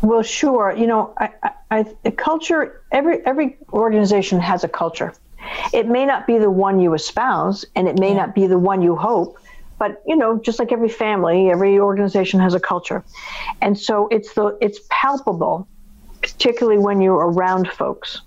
[0.02, 0.74] Well, sure.
[0.76, 2.82] You know, I, I, I, culture.
[2.92, 5.14] Every every organization has a culture.
[5.74, 8.26] It may not be the one you espouse, and it may yeah.
[8.26, 9.38] not be the one you hope,
[9.82, 13.04] but you know just like every family every organization has a culture.
[13.64, 15.68] And so it's the it's palpable
[16.22, 18.22] particularly when you're around folks.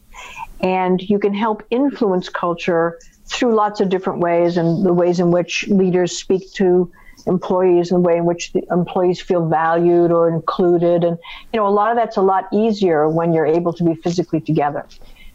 [0.61, 5.31] And you can help influence culture through lots of different ways and the ways in
[5.31, 6.91] which leaders speak to
[7.27, 11.05] employees and the way in which the employees feel valued or included.
[11.05, 11.17] And
[11.53, 14.41] you know a lot of that's a lot easier when you're able to be physically
[14.41, 14.85] together.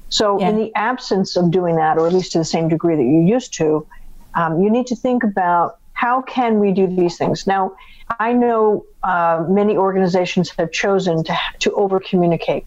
[0.10, 0.50] So yeah.
[0.50, 3.22] in the absence of doing that or at least to the same degree that you
[3.22, 3.88] used to
[4.36, 7.46] um, you need to think about how can we do these things?
[7.46, 7.76] Now,
[8.22, 12.66] I know uh, many organizations have chosen to, to over communicate.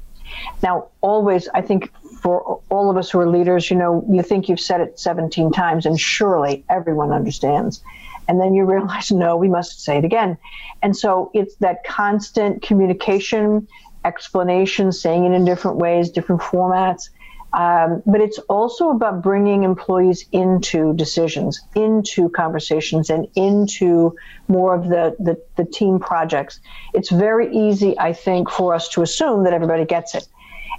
[0.62, 1.90] Now, always, I think
[2.20, 5.50] for all of us who are leaders, you know, you think you've said it 17
[5.50, 7.82] times and surely everyone understands.
[8.28, 10.36] And then you realize, no, we must say it again.
[10.82, 13.66] And so it's that constant communication,
[14.04, 17.08] explanation, saying it in different ways, different formats.
[17.54, 24.16] Um, but it's also about bringing employees into decisions, into conversations, and into
[24.48, 26.60] more of the, the, the, team projects.
[26.94, 30.26] It's very easy, I think, for us to assume that everybody gets it.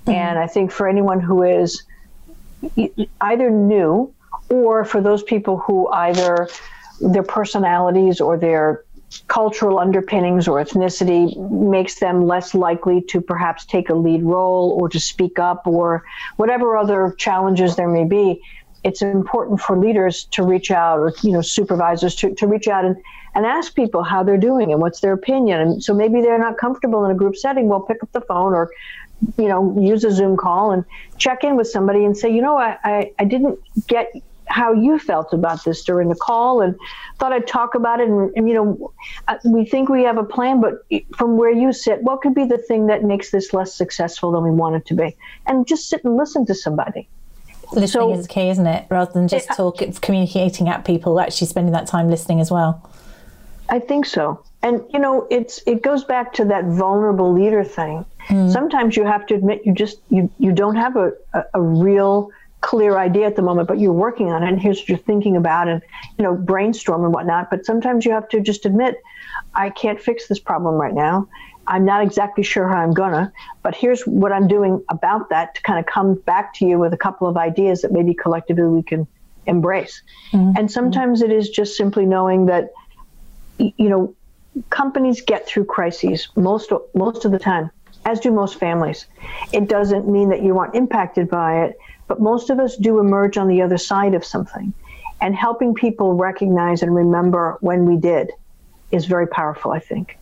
[0.02, 0.12] Mm-hmm.
[0.12, 1.84] And I think for anyone who is
[3.22, 4.12] either new
[4.50, 6.50] or for those people who either
[7.02, 8.84] their personalities or their
[9.28, 14.90] cultural underpinnings or ethnicity makes them less likely to perhaps take a lead role or
[14.90, 16.04] to speak up or
[16.38, 18.42] whatever other challenges there may be
[18.84, 22.84] it's important for leaders to reach out or you know supervisors to, to reach out
[22.86, 22.98] and,
[23.36, 25.60] and ask people how they're doing and what's their opinion.
[25.60, 28.54] And so maybe they're not comfortable in a group setting well pick up the phone
[28.54, 28.70] or
[29.38, 30.84] you know use a zoom call and
[31.18, 34.12] check in with somebody and say you know i, I, I didn't get
[34.54, 36.76] how you felt about this during the call and
[37.18, 38.08] thought I'd talk about it.
[38.08, 38.94] And, and, you know,
[39.28, 40.86] uh, we think we have a plan, but
[41.18, 44.44] from where you sit, what could be the thing that makes this less successful than
[44.44, 45.16] we want it to be?
[45.48, 47.10] And just sit and listen to somebody.
[47.72, 48.86] Listening so, is key, isn't it?
[48.92, 52.88] Rather than just it, talk, communicating at people, actually spending that time listening as well.
[53.70, 54.44] I think so.
[54.62, 58.06] And you know, it's it goes back to that vulnerable leader thing.
[58.28, 58.52] Mm.
[58.52, 62.30] Sometimes you have to admit you just you you don't have a, a, a real
[62.64, 65.36] clear idea at the moment, but you're working on it, and here's what you're thinking
[65.36, 65.82] about, and
[66.18, 67.50] you know, brainstorm and whatnot.
[67.52, 69.02] But sometimes you have to just admit,
[69.54, 71.28] I can't fix this problem right now.
[71.68, 75.62] I'm not exactly sure how I'm gonna, but here's what I'm doing about that to
[75.62, 78.84] kind of come back to you with a couple of ideas that maybe collectively we
[78.84, 79.08] can
[79.46, 80.02] embrace.
[80.32, 80.58] Mm-hmm.
[80.58, 82.72] And sometimes it is just simply knowing that,
[83.58, 84.16] you know,
[84.70, 87.72] companies get through crises most most of the time
[88.06, 89.06] as do most families.
[89.52, 91.78] It doesn't mean that you aren't impacted by it,
[92.14, 94.72] but most of us do emerge on the other side of something.
[95.20, 98.30] And helping people recognize and remember when we did
[98.92, 100.20] is very powerful, I think.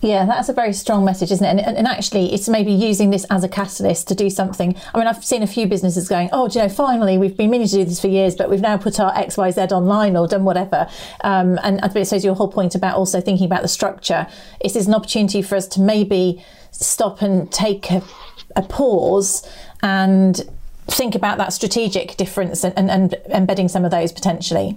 [0.00, 1.62] Yeah, that's a very strong message, isn't it?
[1.66, 4.74] And, and, actually, it's maybe using this as a catalyst to do something.
[4.94, 7.50] I mean, I've seen a few businesses going, oh, do you know, finally, we've been
[7.50, 10.44] meaning to do this for years, but we've now put our XYZ online or done
[10.44, 10.88] whatever.
[11.22, 14.26] Um, and I suppose your whole point about also thinking about the structure
[14.64, 18.02] is an opportunity for us to maybe stop and take a,
[18.54, 19.46] a pause
[19.82, 20.48] and
[20.88, 24.76] think about that strategic difference and, and, and embedding some of those potentially.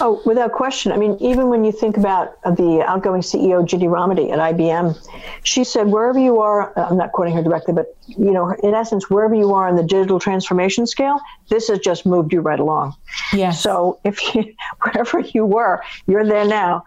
[0.00, 0.92] Oh, without question.
[0.92, 4.96] I mean, even when you think about the outgoing CEO, Ginni Rometty at IBM,
[5.42, 9.10] she said, wherever you are, I'm not quoting her directly, but, you know, in essence,
[9.10, 12.94] wherever you are in the digital transformation scale, this has just moved you right along.
[13.32, 13.50] Yeah.
[13.50, 16.84] So if you, wherever you were, you're there now.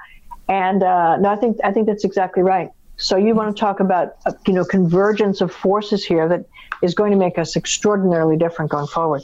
[0.47, 2.69] And uh, no, I think, I think that's exactly right.
[2.95, 6.45] So you want to talk about, uh, you know, convergence of forces here that
[6.81, 9.23] is going to make us extraordinarily different going forward.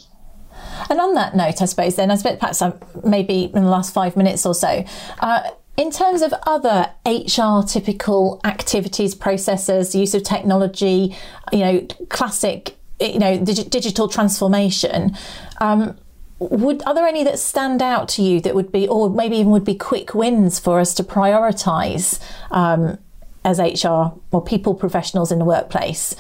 [0.90, 2.64] And on that note, I suppose then, I suppose perhaps
[3.04, 4.86] maybe in the last five minutes or so,
[5.20, 11.16] uh, in terms of other HR typical activities, processes, use of technology,
[11.52, 15.16] you know, classic, you know, dig- digital transformation.
[15.62, 15.96] Um,
[16.40, 19.52] would are there any that stand out to you that would be, or maybe even
[19.52, 22.20] would be quick wins for us to prioritise
[22.52, 22.98] um,
[23.44, 26.16] as HR or people professionals in the workplace?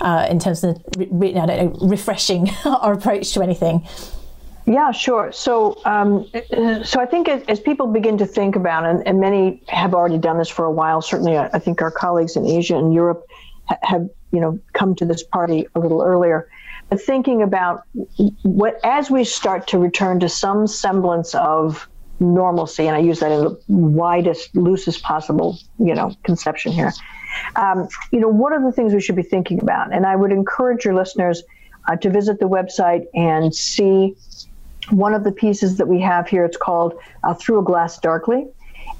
[0.00, 3.86] Uh, in terms of re- I don't know refreshing our approach to anything.
[4.66, 5.32] Yeah, sure.
[5.32, 6.30] So, um,
[6.84, 10.18] so I think as, as, people begin to think about, and, and, many have already
[10.18, 11.02] done this for a while.
[11.02, 13.26] Certainly, I, I think our colleagues in Asia and Europe
[13.64, 16.48] ha- have, you know, come to this party a little earlier.
[16.88, 17.84] But thinking about
[18.42, 21.88] what as we start to return to some semblance of
[22.20, 26.92] normalcy, and I use that in the widest, loosest possible, you know, conception here
[27.56, 29.92] um, you know, what are the things we should be thinking about?
[29.92, 31.42] And I would encourage your listeners
[31.88, 34.16] uh, to visit the website and see
[34.90, 36.44] one of the pieces that we have here.
[36.44, 38.46] It's called uh, Through a Glass Darkly.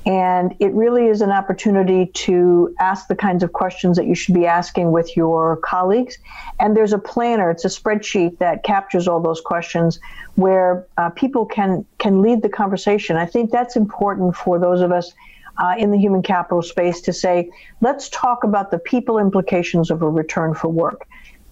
[0.06, 4.34] And it really is an opportunity to ask the kinds of questions that you should
[4.34, 6.16] be asking with your colleagues.
[6.58, 10.00] And there's a planner, it's a spreadsheet that captures all those questions
[10.36, 13.16] where uh, people can, can lead the conversation.
[13.16, 15.12] I think that's important for those of us
[15.60, 17.50] uh, in the human capital space to say,
[17.80, 21.06] let's talk about the people implications of a return for work.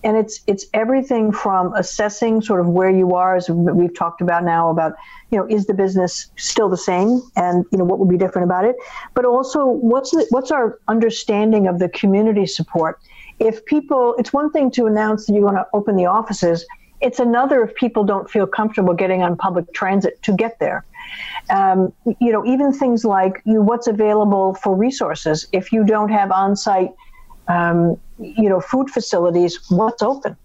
[0.04, 4.44] And it's it's everything from assessing sort of where you are, as we've talked about
[4.44, 4.92] now, about
[5.30, 8.44] you know is the business still the same, and you know what would be different
[8.44, 8.76] about it,
[9.14, 13.00] but also what's the, what's our understanding of the community support.
[13.40, 16.64] If people, it's one thing to announce that you want to open the offices.
[17.00, 20.84] It's another if people don't feel comfortable getting on public transit to get there.
[21.50, 25.46] Um, you know, even things like you, what's available for resources.
[25.52, 26.90] If you don't have on-site,
[27.48, 30.36] um, you know, food facilities, what's open?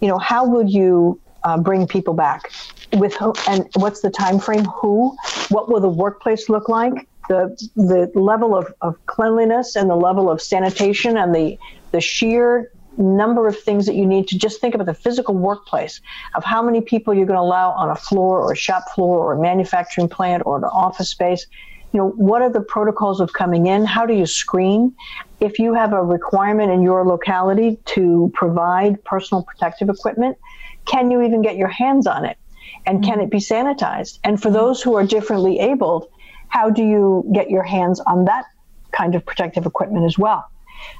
[0.00, 2.50] You know, how would you uh, bring people back?
[2.94, 3.14] With
[3.46, 4.64] and what's the time frame?
[4.64, 5.14] Who?
[5.50, 7.06] What will the workplace look like?
[7.28, 11.58] The the level of, of cleanliness and the level of sanitation and the
[11.92, 16.00] the sheer number of things that you need to just think about the physical workplace
[16.34, 19.18] of how many people you're going to allow on a floor or a shop floor
[19.18, 21.46] or a manufacturing plant or an office space.
[21.92, 23.84] You know what are the protocols of coming in?
[23.86, 24.94] How do you screen?
[25.40, 30.36] If you have a requirement in your locality to provide personal protective equipment
[30.84, 32.38] can you even get your hands on it?
[32.86, 33.24] And can mm-hmm.
[33.24, 34.20] it be sanitized?
[34.24, 36.08] And for those who are differently abled
[36.48, 38.46] how do you get your hands on that
[38.92, 40.50] kind of protective equipment as well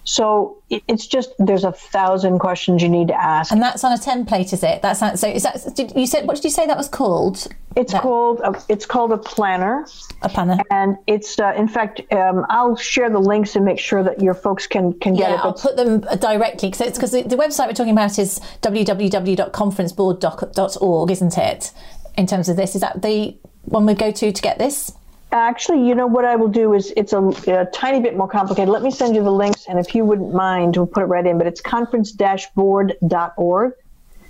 [0.05, 3.53] so it's just there's a thousand questions you need to ask.
[3.53, 4.81] And that's on a template, is it?
[4.83, 5.29] That's not, so.
[5.29, 7.49] Is that did you said what did you say that was called?
[7.77, 9.87] It's that, called a, it's called a planner.
[10.23, 10.59] A planner.
[10.71, 14.35] And it's uh, in fact um, I'll share the links and make sure that your
[14.35, 15.41] folks can can get yeah, it.
[15.45, 21.11] I'll put them directly because it's because the, the website we're talking about is www.conferenceboard.org,
[21.11, 21.73] isn't it?
[22.17, 24.93] In terms of this, is that the one we go to to get this?
[25.31, 28.71] Actually, you know what I will do is it's a, a, tiny bit more complicated.
[28.71, 31.27] Let me send you the links, and if you wouldn't mind, we'll put it right
[31.27, 31.37] in.
[31.37, 33.73] But it's conference-board.org.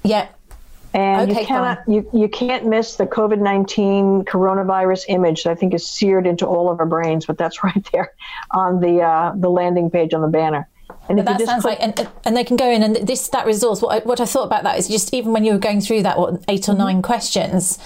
[0.02, 0.28] Yeah.
[0.94, 1.94] And okay, you cannot fine.
[1.94, 6.46] you, you can't miss the COVID nineteen coronavirus image that I think is seared into
[6.46, 7.26] all of our brains.
[7.26, 8.12] But that's right there
[8.50, 10.68] on the uh, the landing page on the banner.
[11.08, 13.80] And that sounds click- like, and, and they can go in and this that resource.
[13.80, 16.02] What I, what I thought about that is just even when you were going through
[16.02, 16.80] that, what eight or mm-hmm.
[16.80, 17.78] nine questions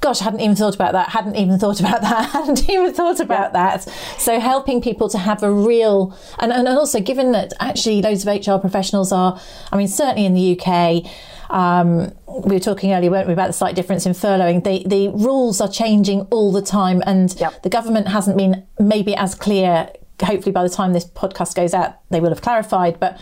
[0.00, 3.20] gosh, I hadn't even thought about that, hadn't even thought about that, hadn't even thought
[3.20, 3.82] about that.
[4.18, 8.46] So helping people to have a real, and, and also given that actually loads of
[8.46, 9.38] HR professionals are,
[9.70, 11.04] I mean, certainly in the UK,
[11.50, 12.12] um,
[12.44, 14.64] we were talking earlier, weren't we, about the slight difference in furloughing.
[14.64, 17.62] The, the rules are changing all the time, and yep.
[17.62, 19.90] the government hasn't been maybe as clear.
[20.22, 23.00] Hopefully, by the time this podcast goes out, they will have clarified.
[23.00, 23.20] But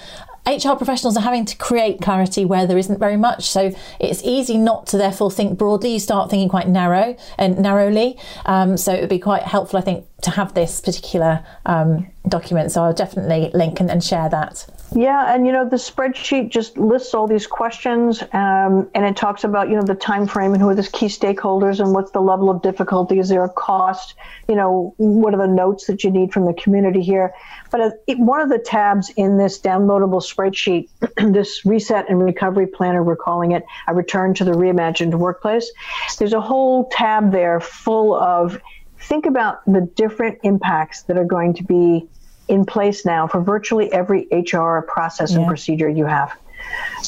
[0.48, 3.50] HR professionals are having to create clarity where there isn't very much.
[3.50, 5.92] So it's easy not to therefore think broadly.
[5.92, 8.18] You start thinking quite narrow and narrowly.
[8.46, 12.72] Um, so it would be quite helpful, I think, to have this particular um, document.
[12.72, 14.66] So I'll definitely link and, and share that.
[14.94, 19.44] Yeah, and you know the spreadsheet just lists all these questions, um, and it talks
[19.44, 22.22] about you know the time frame and who are the key stakeholders and what's the
[22.22, 23.18] level of difficulty.
[23.18, 24.14] Is there a cost?
[24.48, 27.34] You know, what are the notes that you need from the community here?
[27.70, 30.88] But uh, it, one of the tabs in this downloadable spreadsheet,
[31.32, 35.70] this reset and recovery planner, we're calling it a return to the reimagined workplace.
[36.18, 38.58] There's a whole tab there full of
[39.00, 42.06] think about the different impacts that are going to be
[42.48, 45.38] in place now for virtually every HR process yeah.
[45.38, 46.36] and procedure you have.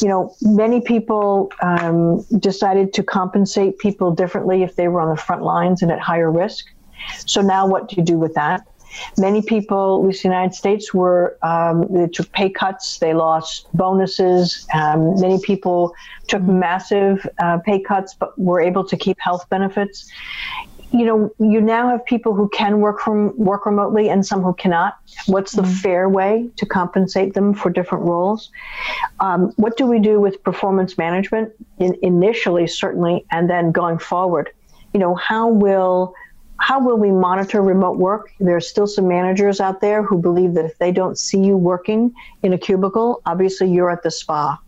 [0.01, 5.21] You know, many people um, decided to compensate people differently if they were on the
[5.21, 6.67] front lines and at higher risk.
[7.27, 8.67] So now, what do you do with that?
[9.19, 13.15] Many people, at least in the United States, were um, they took pay cuts, they
[13.15, 14.67] lost bonuses.
[14.75, 15.95] Um, many people
[16.29, 16.59] took mm-hmm.
[16.59, 20.11] massive uh, pay cuts, but were able to keep health benefits
[20.93, 24.53] you know, you now have people who can work from work remotely and some who
[24.55, 24.99] cannot.
[25.27, 25.73] What's the mm-hmm.
[25.75, 28.51] fair way to compensate them for different roles?
[29.21, 34.51] Um, what do we do with performance management in, initially, certainly, and then going forward?
[34.93, 36.15] You know, how will
[36.57, 38.33] how will we monitor remote work?
[38.39, 41.57] There are still some managers out there who believe that if they don't see you
[41.57, 42.13] working
[42.43, 44.59] in a cubicle, obviously you're at the spa.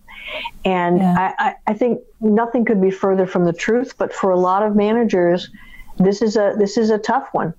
[0.64, 1.34] And yeah.
[1.38, 3.98] I, I, I think nothing could be further from the truth.
[3.98, 5.50] But for a lot of managers,
[5.98, 7.54] this is a this is a tough one.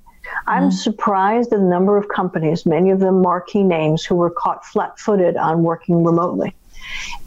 [0.47, 0.73] I'm mm.
[0.73, 5.35] surprised at the number of companies, many of them marquee names, who were caught flat-footed
[5.35, 6.55] on working remotely.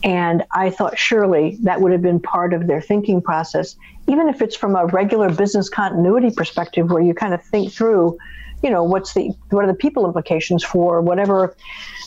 [0.03, 3.77] And I thought surely that would have been part of their thinking process,
[4.07, 8.19] even if it's from a regular business continuity perspective, where you kind of think through,
[8.63, 11.55] you know, what's the what are the people implications for whatever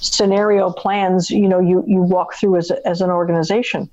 [0.01, 3.89] scenario plans you know you you walk through as a, as an organization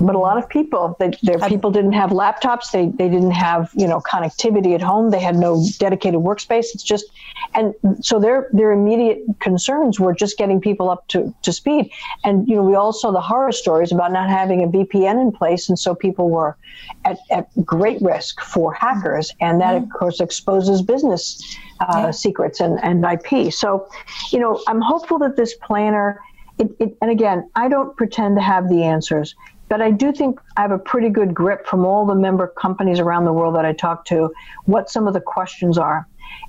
[0.00, 2.70] but a lot of people they, their people didn't have laptops.
[2.72, 5.10] They, they didn't have you know connectivity at home.
[5.10, 6.66] They had no dedicated workspace.
[6.74, 7.06] It's just
[7.54, 11.90] and so their their immediate concerns were just getting people up to, to speed.
[12.24, 15.32] And you know we all saw the horror stories about not having a vpn in
[15.32, 15.68] place.
[15.68, 16.56] And so people were
[17.04, 19.32] at, at great risk for hackers.
[19.40, 22.10] And that of course exposes business uh, yeah.
[22.10, 23.88] secrets and, and ip so
[24.30, 26.20] you know i'm hopeful that this planner
[26.58, 29.34] it, it, and again, I don't pretend to have the answers.
[29.68, 33.00] But I do think I have a pretty good grip from all the member companies
[33.00, 34.32] around the world that I talk to
[34.66, 36.06] what some of the questions are.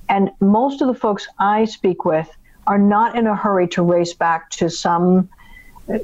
[0.08, 2.28] And most of the folks I speak with
[2.66, 5.28] are not in a hurry to race back to some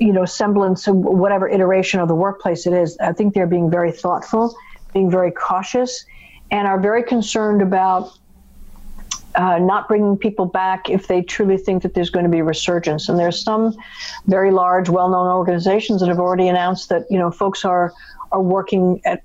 [0.01, 2.97] you know semblance of whatever iteration of the workplace it is.
[2.99, 4.55] I think they're being very thoughtful,
[4.93, 6.05] being very cautious,
[6.51, 8.19] and are very concerned about
[9.35, 12.45] uh, not bringing people back if they truly think that there's going to be a
[12.45, 13.09] resurgence.
[13.09, 13.77] And there's some
[14.27, 17.93] very large, well-known organizations that have already announced that you know folks are
[18.31, 19.23] are working at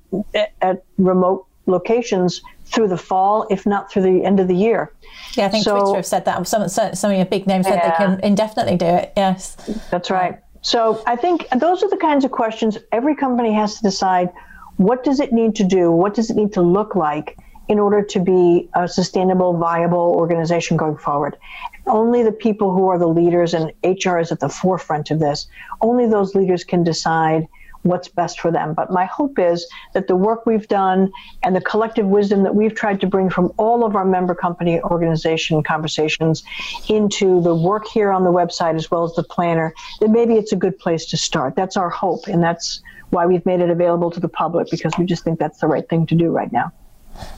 [0.62, 4.92] at remote locations through the fall, if not through the end of the year.
[5.34, 6.48] Yeah, I think so, Twitter have said that.
[6.48, 9.14] Some some of your big names said yeah, they can indefinitely do it.
[9.16, 9.56] Yes,
[9.90, 10.40] that's right.
[10.62, 14.30] So I think those are the kinds of questions every company has to decide.
[14.78, 15.92] What does it need to do?
[15.92, 17.38] What does it need to look like?
[17.68, 21.38] In order to be a sustainable, viable organization going forward.
[21.86, 25.48] Only the people who are the leaders, and HR is at the forefront of this,
[25.82, 27.48] only those leaders can decide
[27.84, 28.74] what's best for them.
[28.74, 31.12] But my hope is that the work we've done
[31.44, 34.82] and the collective wisdom that we've tried to bring from all of our member company
[34.82, 36.44] organization conversations
[36.90, 40.52] into the work here on the website as well as the planner, that maybe it's
[40.52, 41.56] a good place to start.
[41.56, 45.06] That's our hope, and that's why we've made it available to the public because we
[45.06, 46.72] just think that's the right thing to do right now.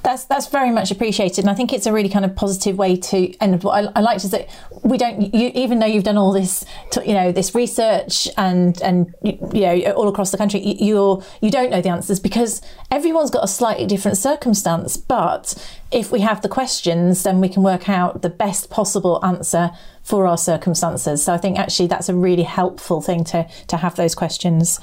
[0.03, 2.95] That's that's very much appreciated, and I think it's a really kind of positive way
[2.95, 3.37] to.
[3.39, 4.49] And what I, I liked is that
[4.83, 6.65] we don't, you, even though you've done all this,
[7.05, 11.51] you know, this research and and you know all across the country, you, you're you
[11.51, 12.61] don't know the answers because
[12.91, 14.97] everyone's got a slightly different circumstance.
[14.97, 15.55] But
[15.91, 19.71] if we have the questions, then we can work out the best possible answer
[20.09, 21.23] for our circumstances.
[21.23, 24.79] So I think actually that's a really helpful thing to to have those questions.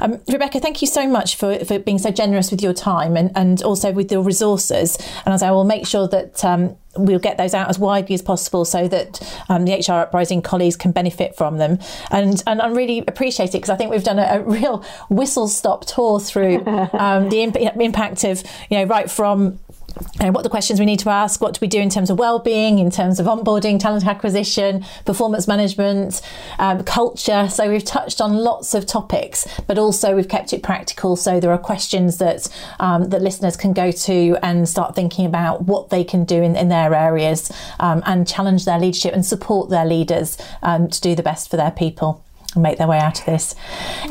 [0.00, 3.32] Um, Rebecca, thank you so much for, for being so generous with your time and,
[3.34, 4.96] and also with your resources.
[5.24, 8.22] And as I will make sure that um, we'll get those out as widely as
[8.22, 11.80] possible so that um, the HR Uprising colleagues can benefit from them.
[12.12, 15.48] And and I really appreciate it because I think we've done a, a real whistle
[15.48, 19.58] stop tour through um, the imp- impact of you know right from
[20.20, 22.18] and what the questions we need to ask, what do we do in terms of
[22.18, 26.20] well-being, in terms of onboarding, talent acquisition, performance management,
[26.58, 27.48] um, culture.
[27.48, 31.16] So we've touched on lots of topics, but also we've kept it practical.
[31.16, 35.62] So there are questions that um, that listeners can go to and start thinking about
[35.62, 39.70] what they can do in, in their areas um, and challenge their leadership and support
[39.70, 42.24] their leaders um, to do the best for their people
[42.54, 43.54] and make their way out of this.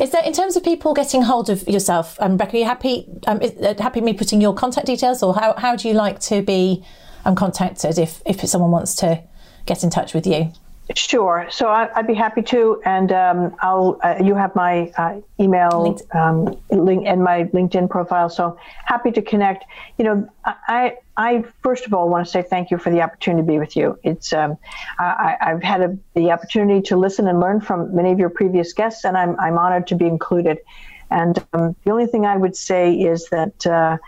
[0.00, 3.06] Is there, in terms of people getting hold of yourself, um, Rebecca, are you happy,
[3.26, 6.20] um, is, uh, happy me putting your contact details or how, how do you like
[6.20, 6.84] to be
[7.24, 9.22] um, contacted if, if someone wants to
[9.66, 10.52] get in touch with you?
[10.96, 11.46] Sure.
[11.50, 13.98] So I, would be happy to, and um, I'll.
[14.02, 18.28] Uh, you have my uh, email um, link and my LinkedIn profile.
[18.28, 19.64] So happy to connect.
[19.98, 23.46] You know, I I first of all want to say thank you for the opportunity
[23.46, 23.98] to be with you.
[24.02, 24.56] It's um,
[24.98, 28.72] I, have had a, the opportunity to listen and learn from many of your previous
[28.72, 30.58] guests, and I'm I'm honored to be included.
[31.10, 33.98] And um, the only thing I would say is that uh,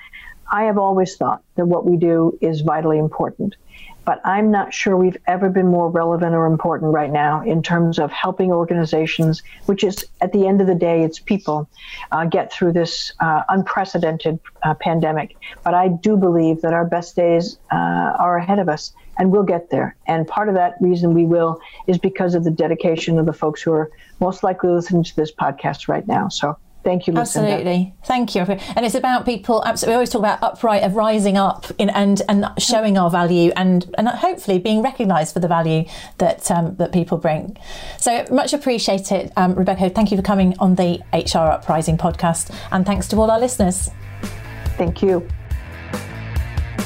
[0.51, 3.57] I have always thought that what we do is vitally important
[4.05, 7.98] but I'm not sure we've ever been more relevant or important right now in terms
[7.98, 11.68] of helping organizations, which is at the end of the day, it's people,
[12.11, 15.36] uh, get through this uh, unprecedented uh, pandemic.
[15.64, 19.42] But I do believe that our best days uh, are ahead of us, and we'll
[19.42, 19.96] get there.
[20.07, 23.62] And part of that reason we will is because of the dedication of the folks
[23.62, 23.90] who are
[24.20, 26.28] most likely listening to this podcast right now.
[26.28, 27.49] So Thank you, Lucinda.
[27.49, 27.95] Absolutely.
[28.05, 28.43] Thank you.
[28.43, 32.22] And it's about people, absolutely, we always talk about upright, of rising up in, and,
[32.28, 35.85] and showing our value and, and hopefully being recognised for the value
[36.18, 37.57] that, um, that people bring.
[37.99, 39.91] So much appreciated, um, Rebecca.
[39.91, 42.55] Thank you for coming on the HR Uprising podcast.
[42.72, 43.91] And thanks to all our listeners.
[44.76, 45.28] Thank you.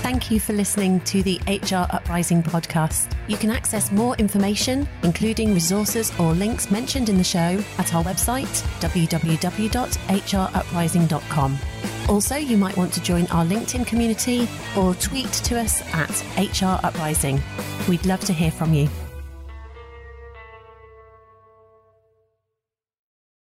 [0.06, 3.10] Thank you for listening to the HR Uprising podcast.
[3.26, 8.04] You can access more information, including resources or links mentioned in the show, at our
[8.04, 8.46] website,
[8.78, 11.58] www.hruprising.com.
[12.08, 16.78] Also, you might want to join our LinkedIn community or tweet to us at HR
[16.86, 17.42] Uprising.
[17.88, 18.88] We'd love to hear from you.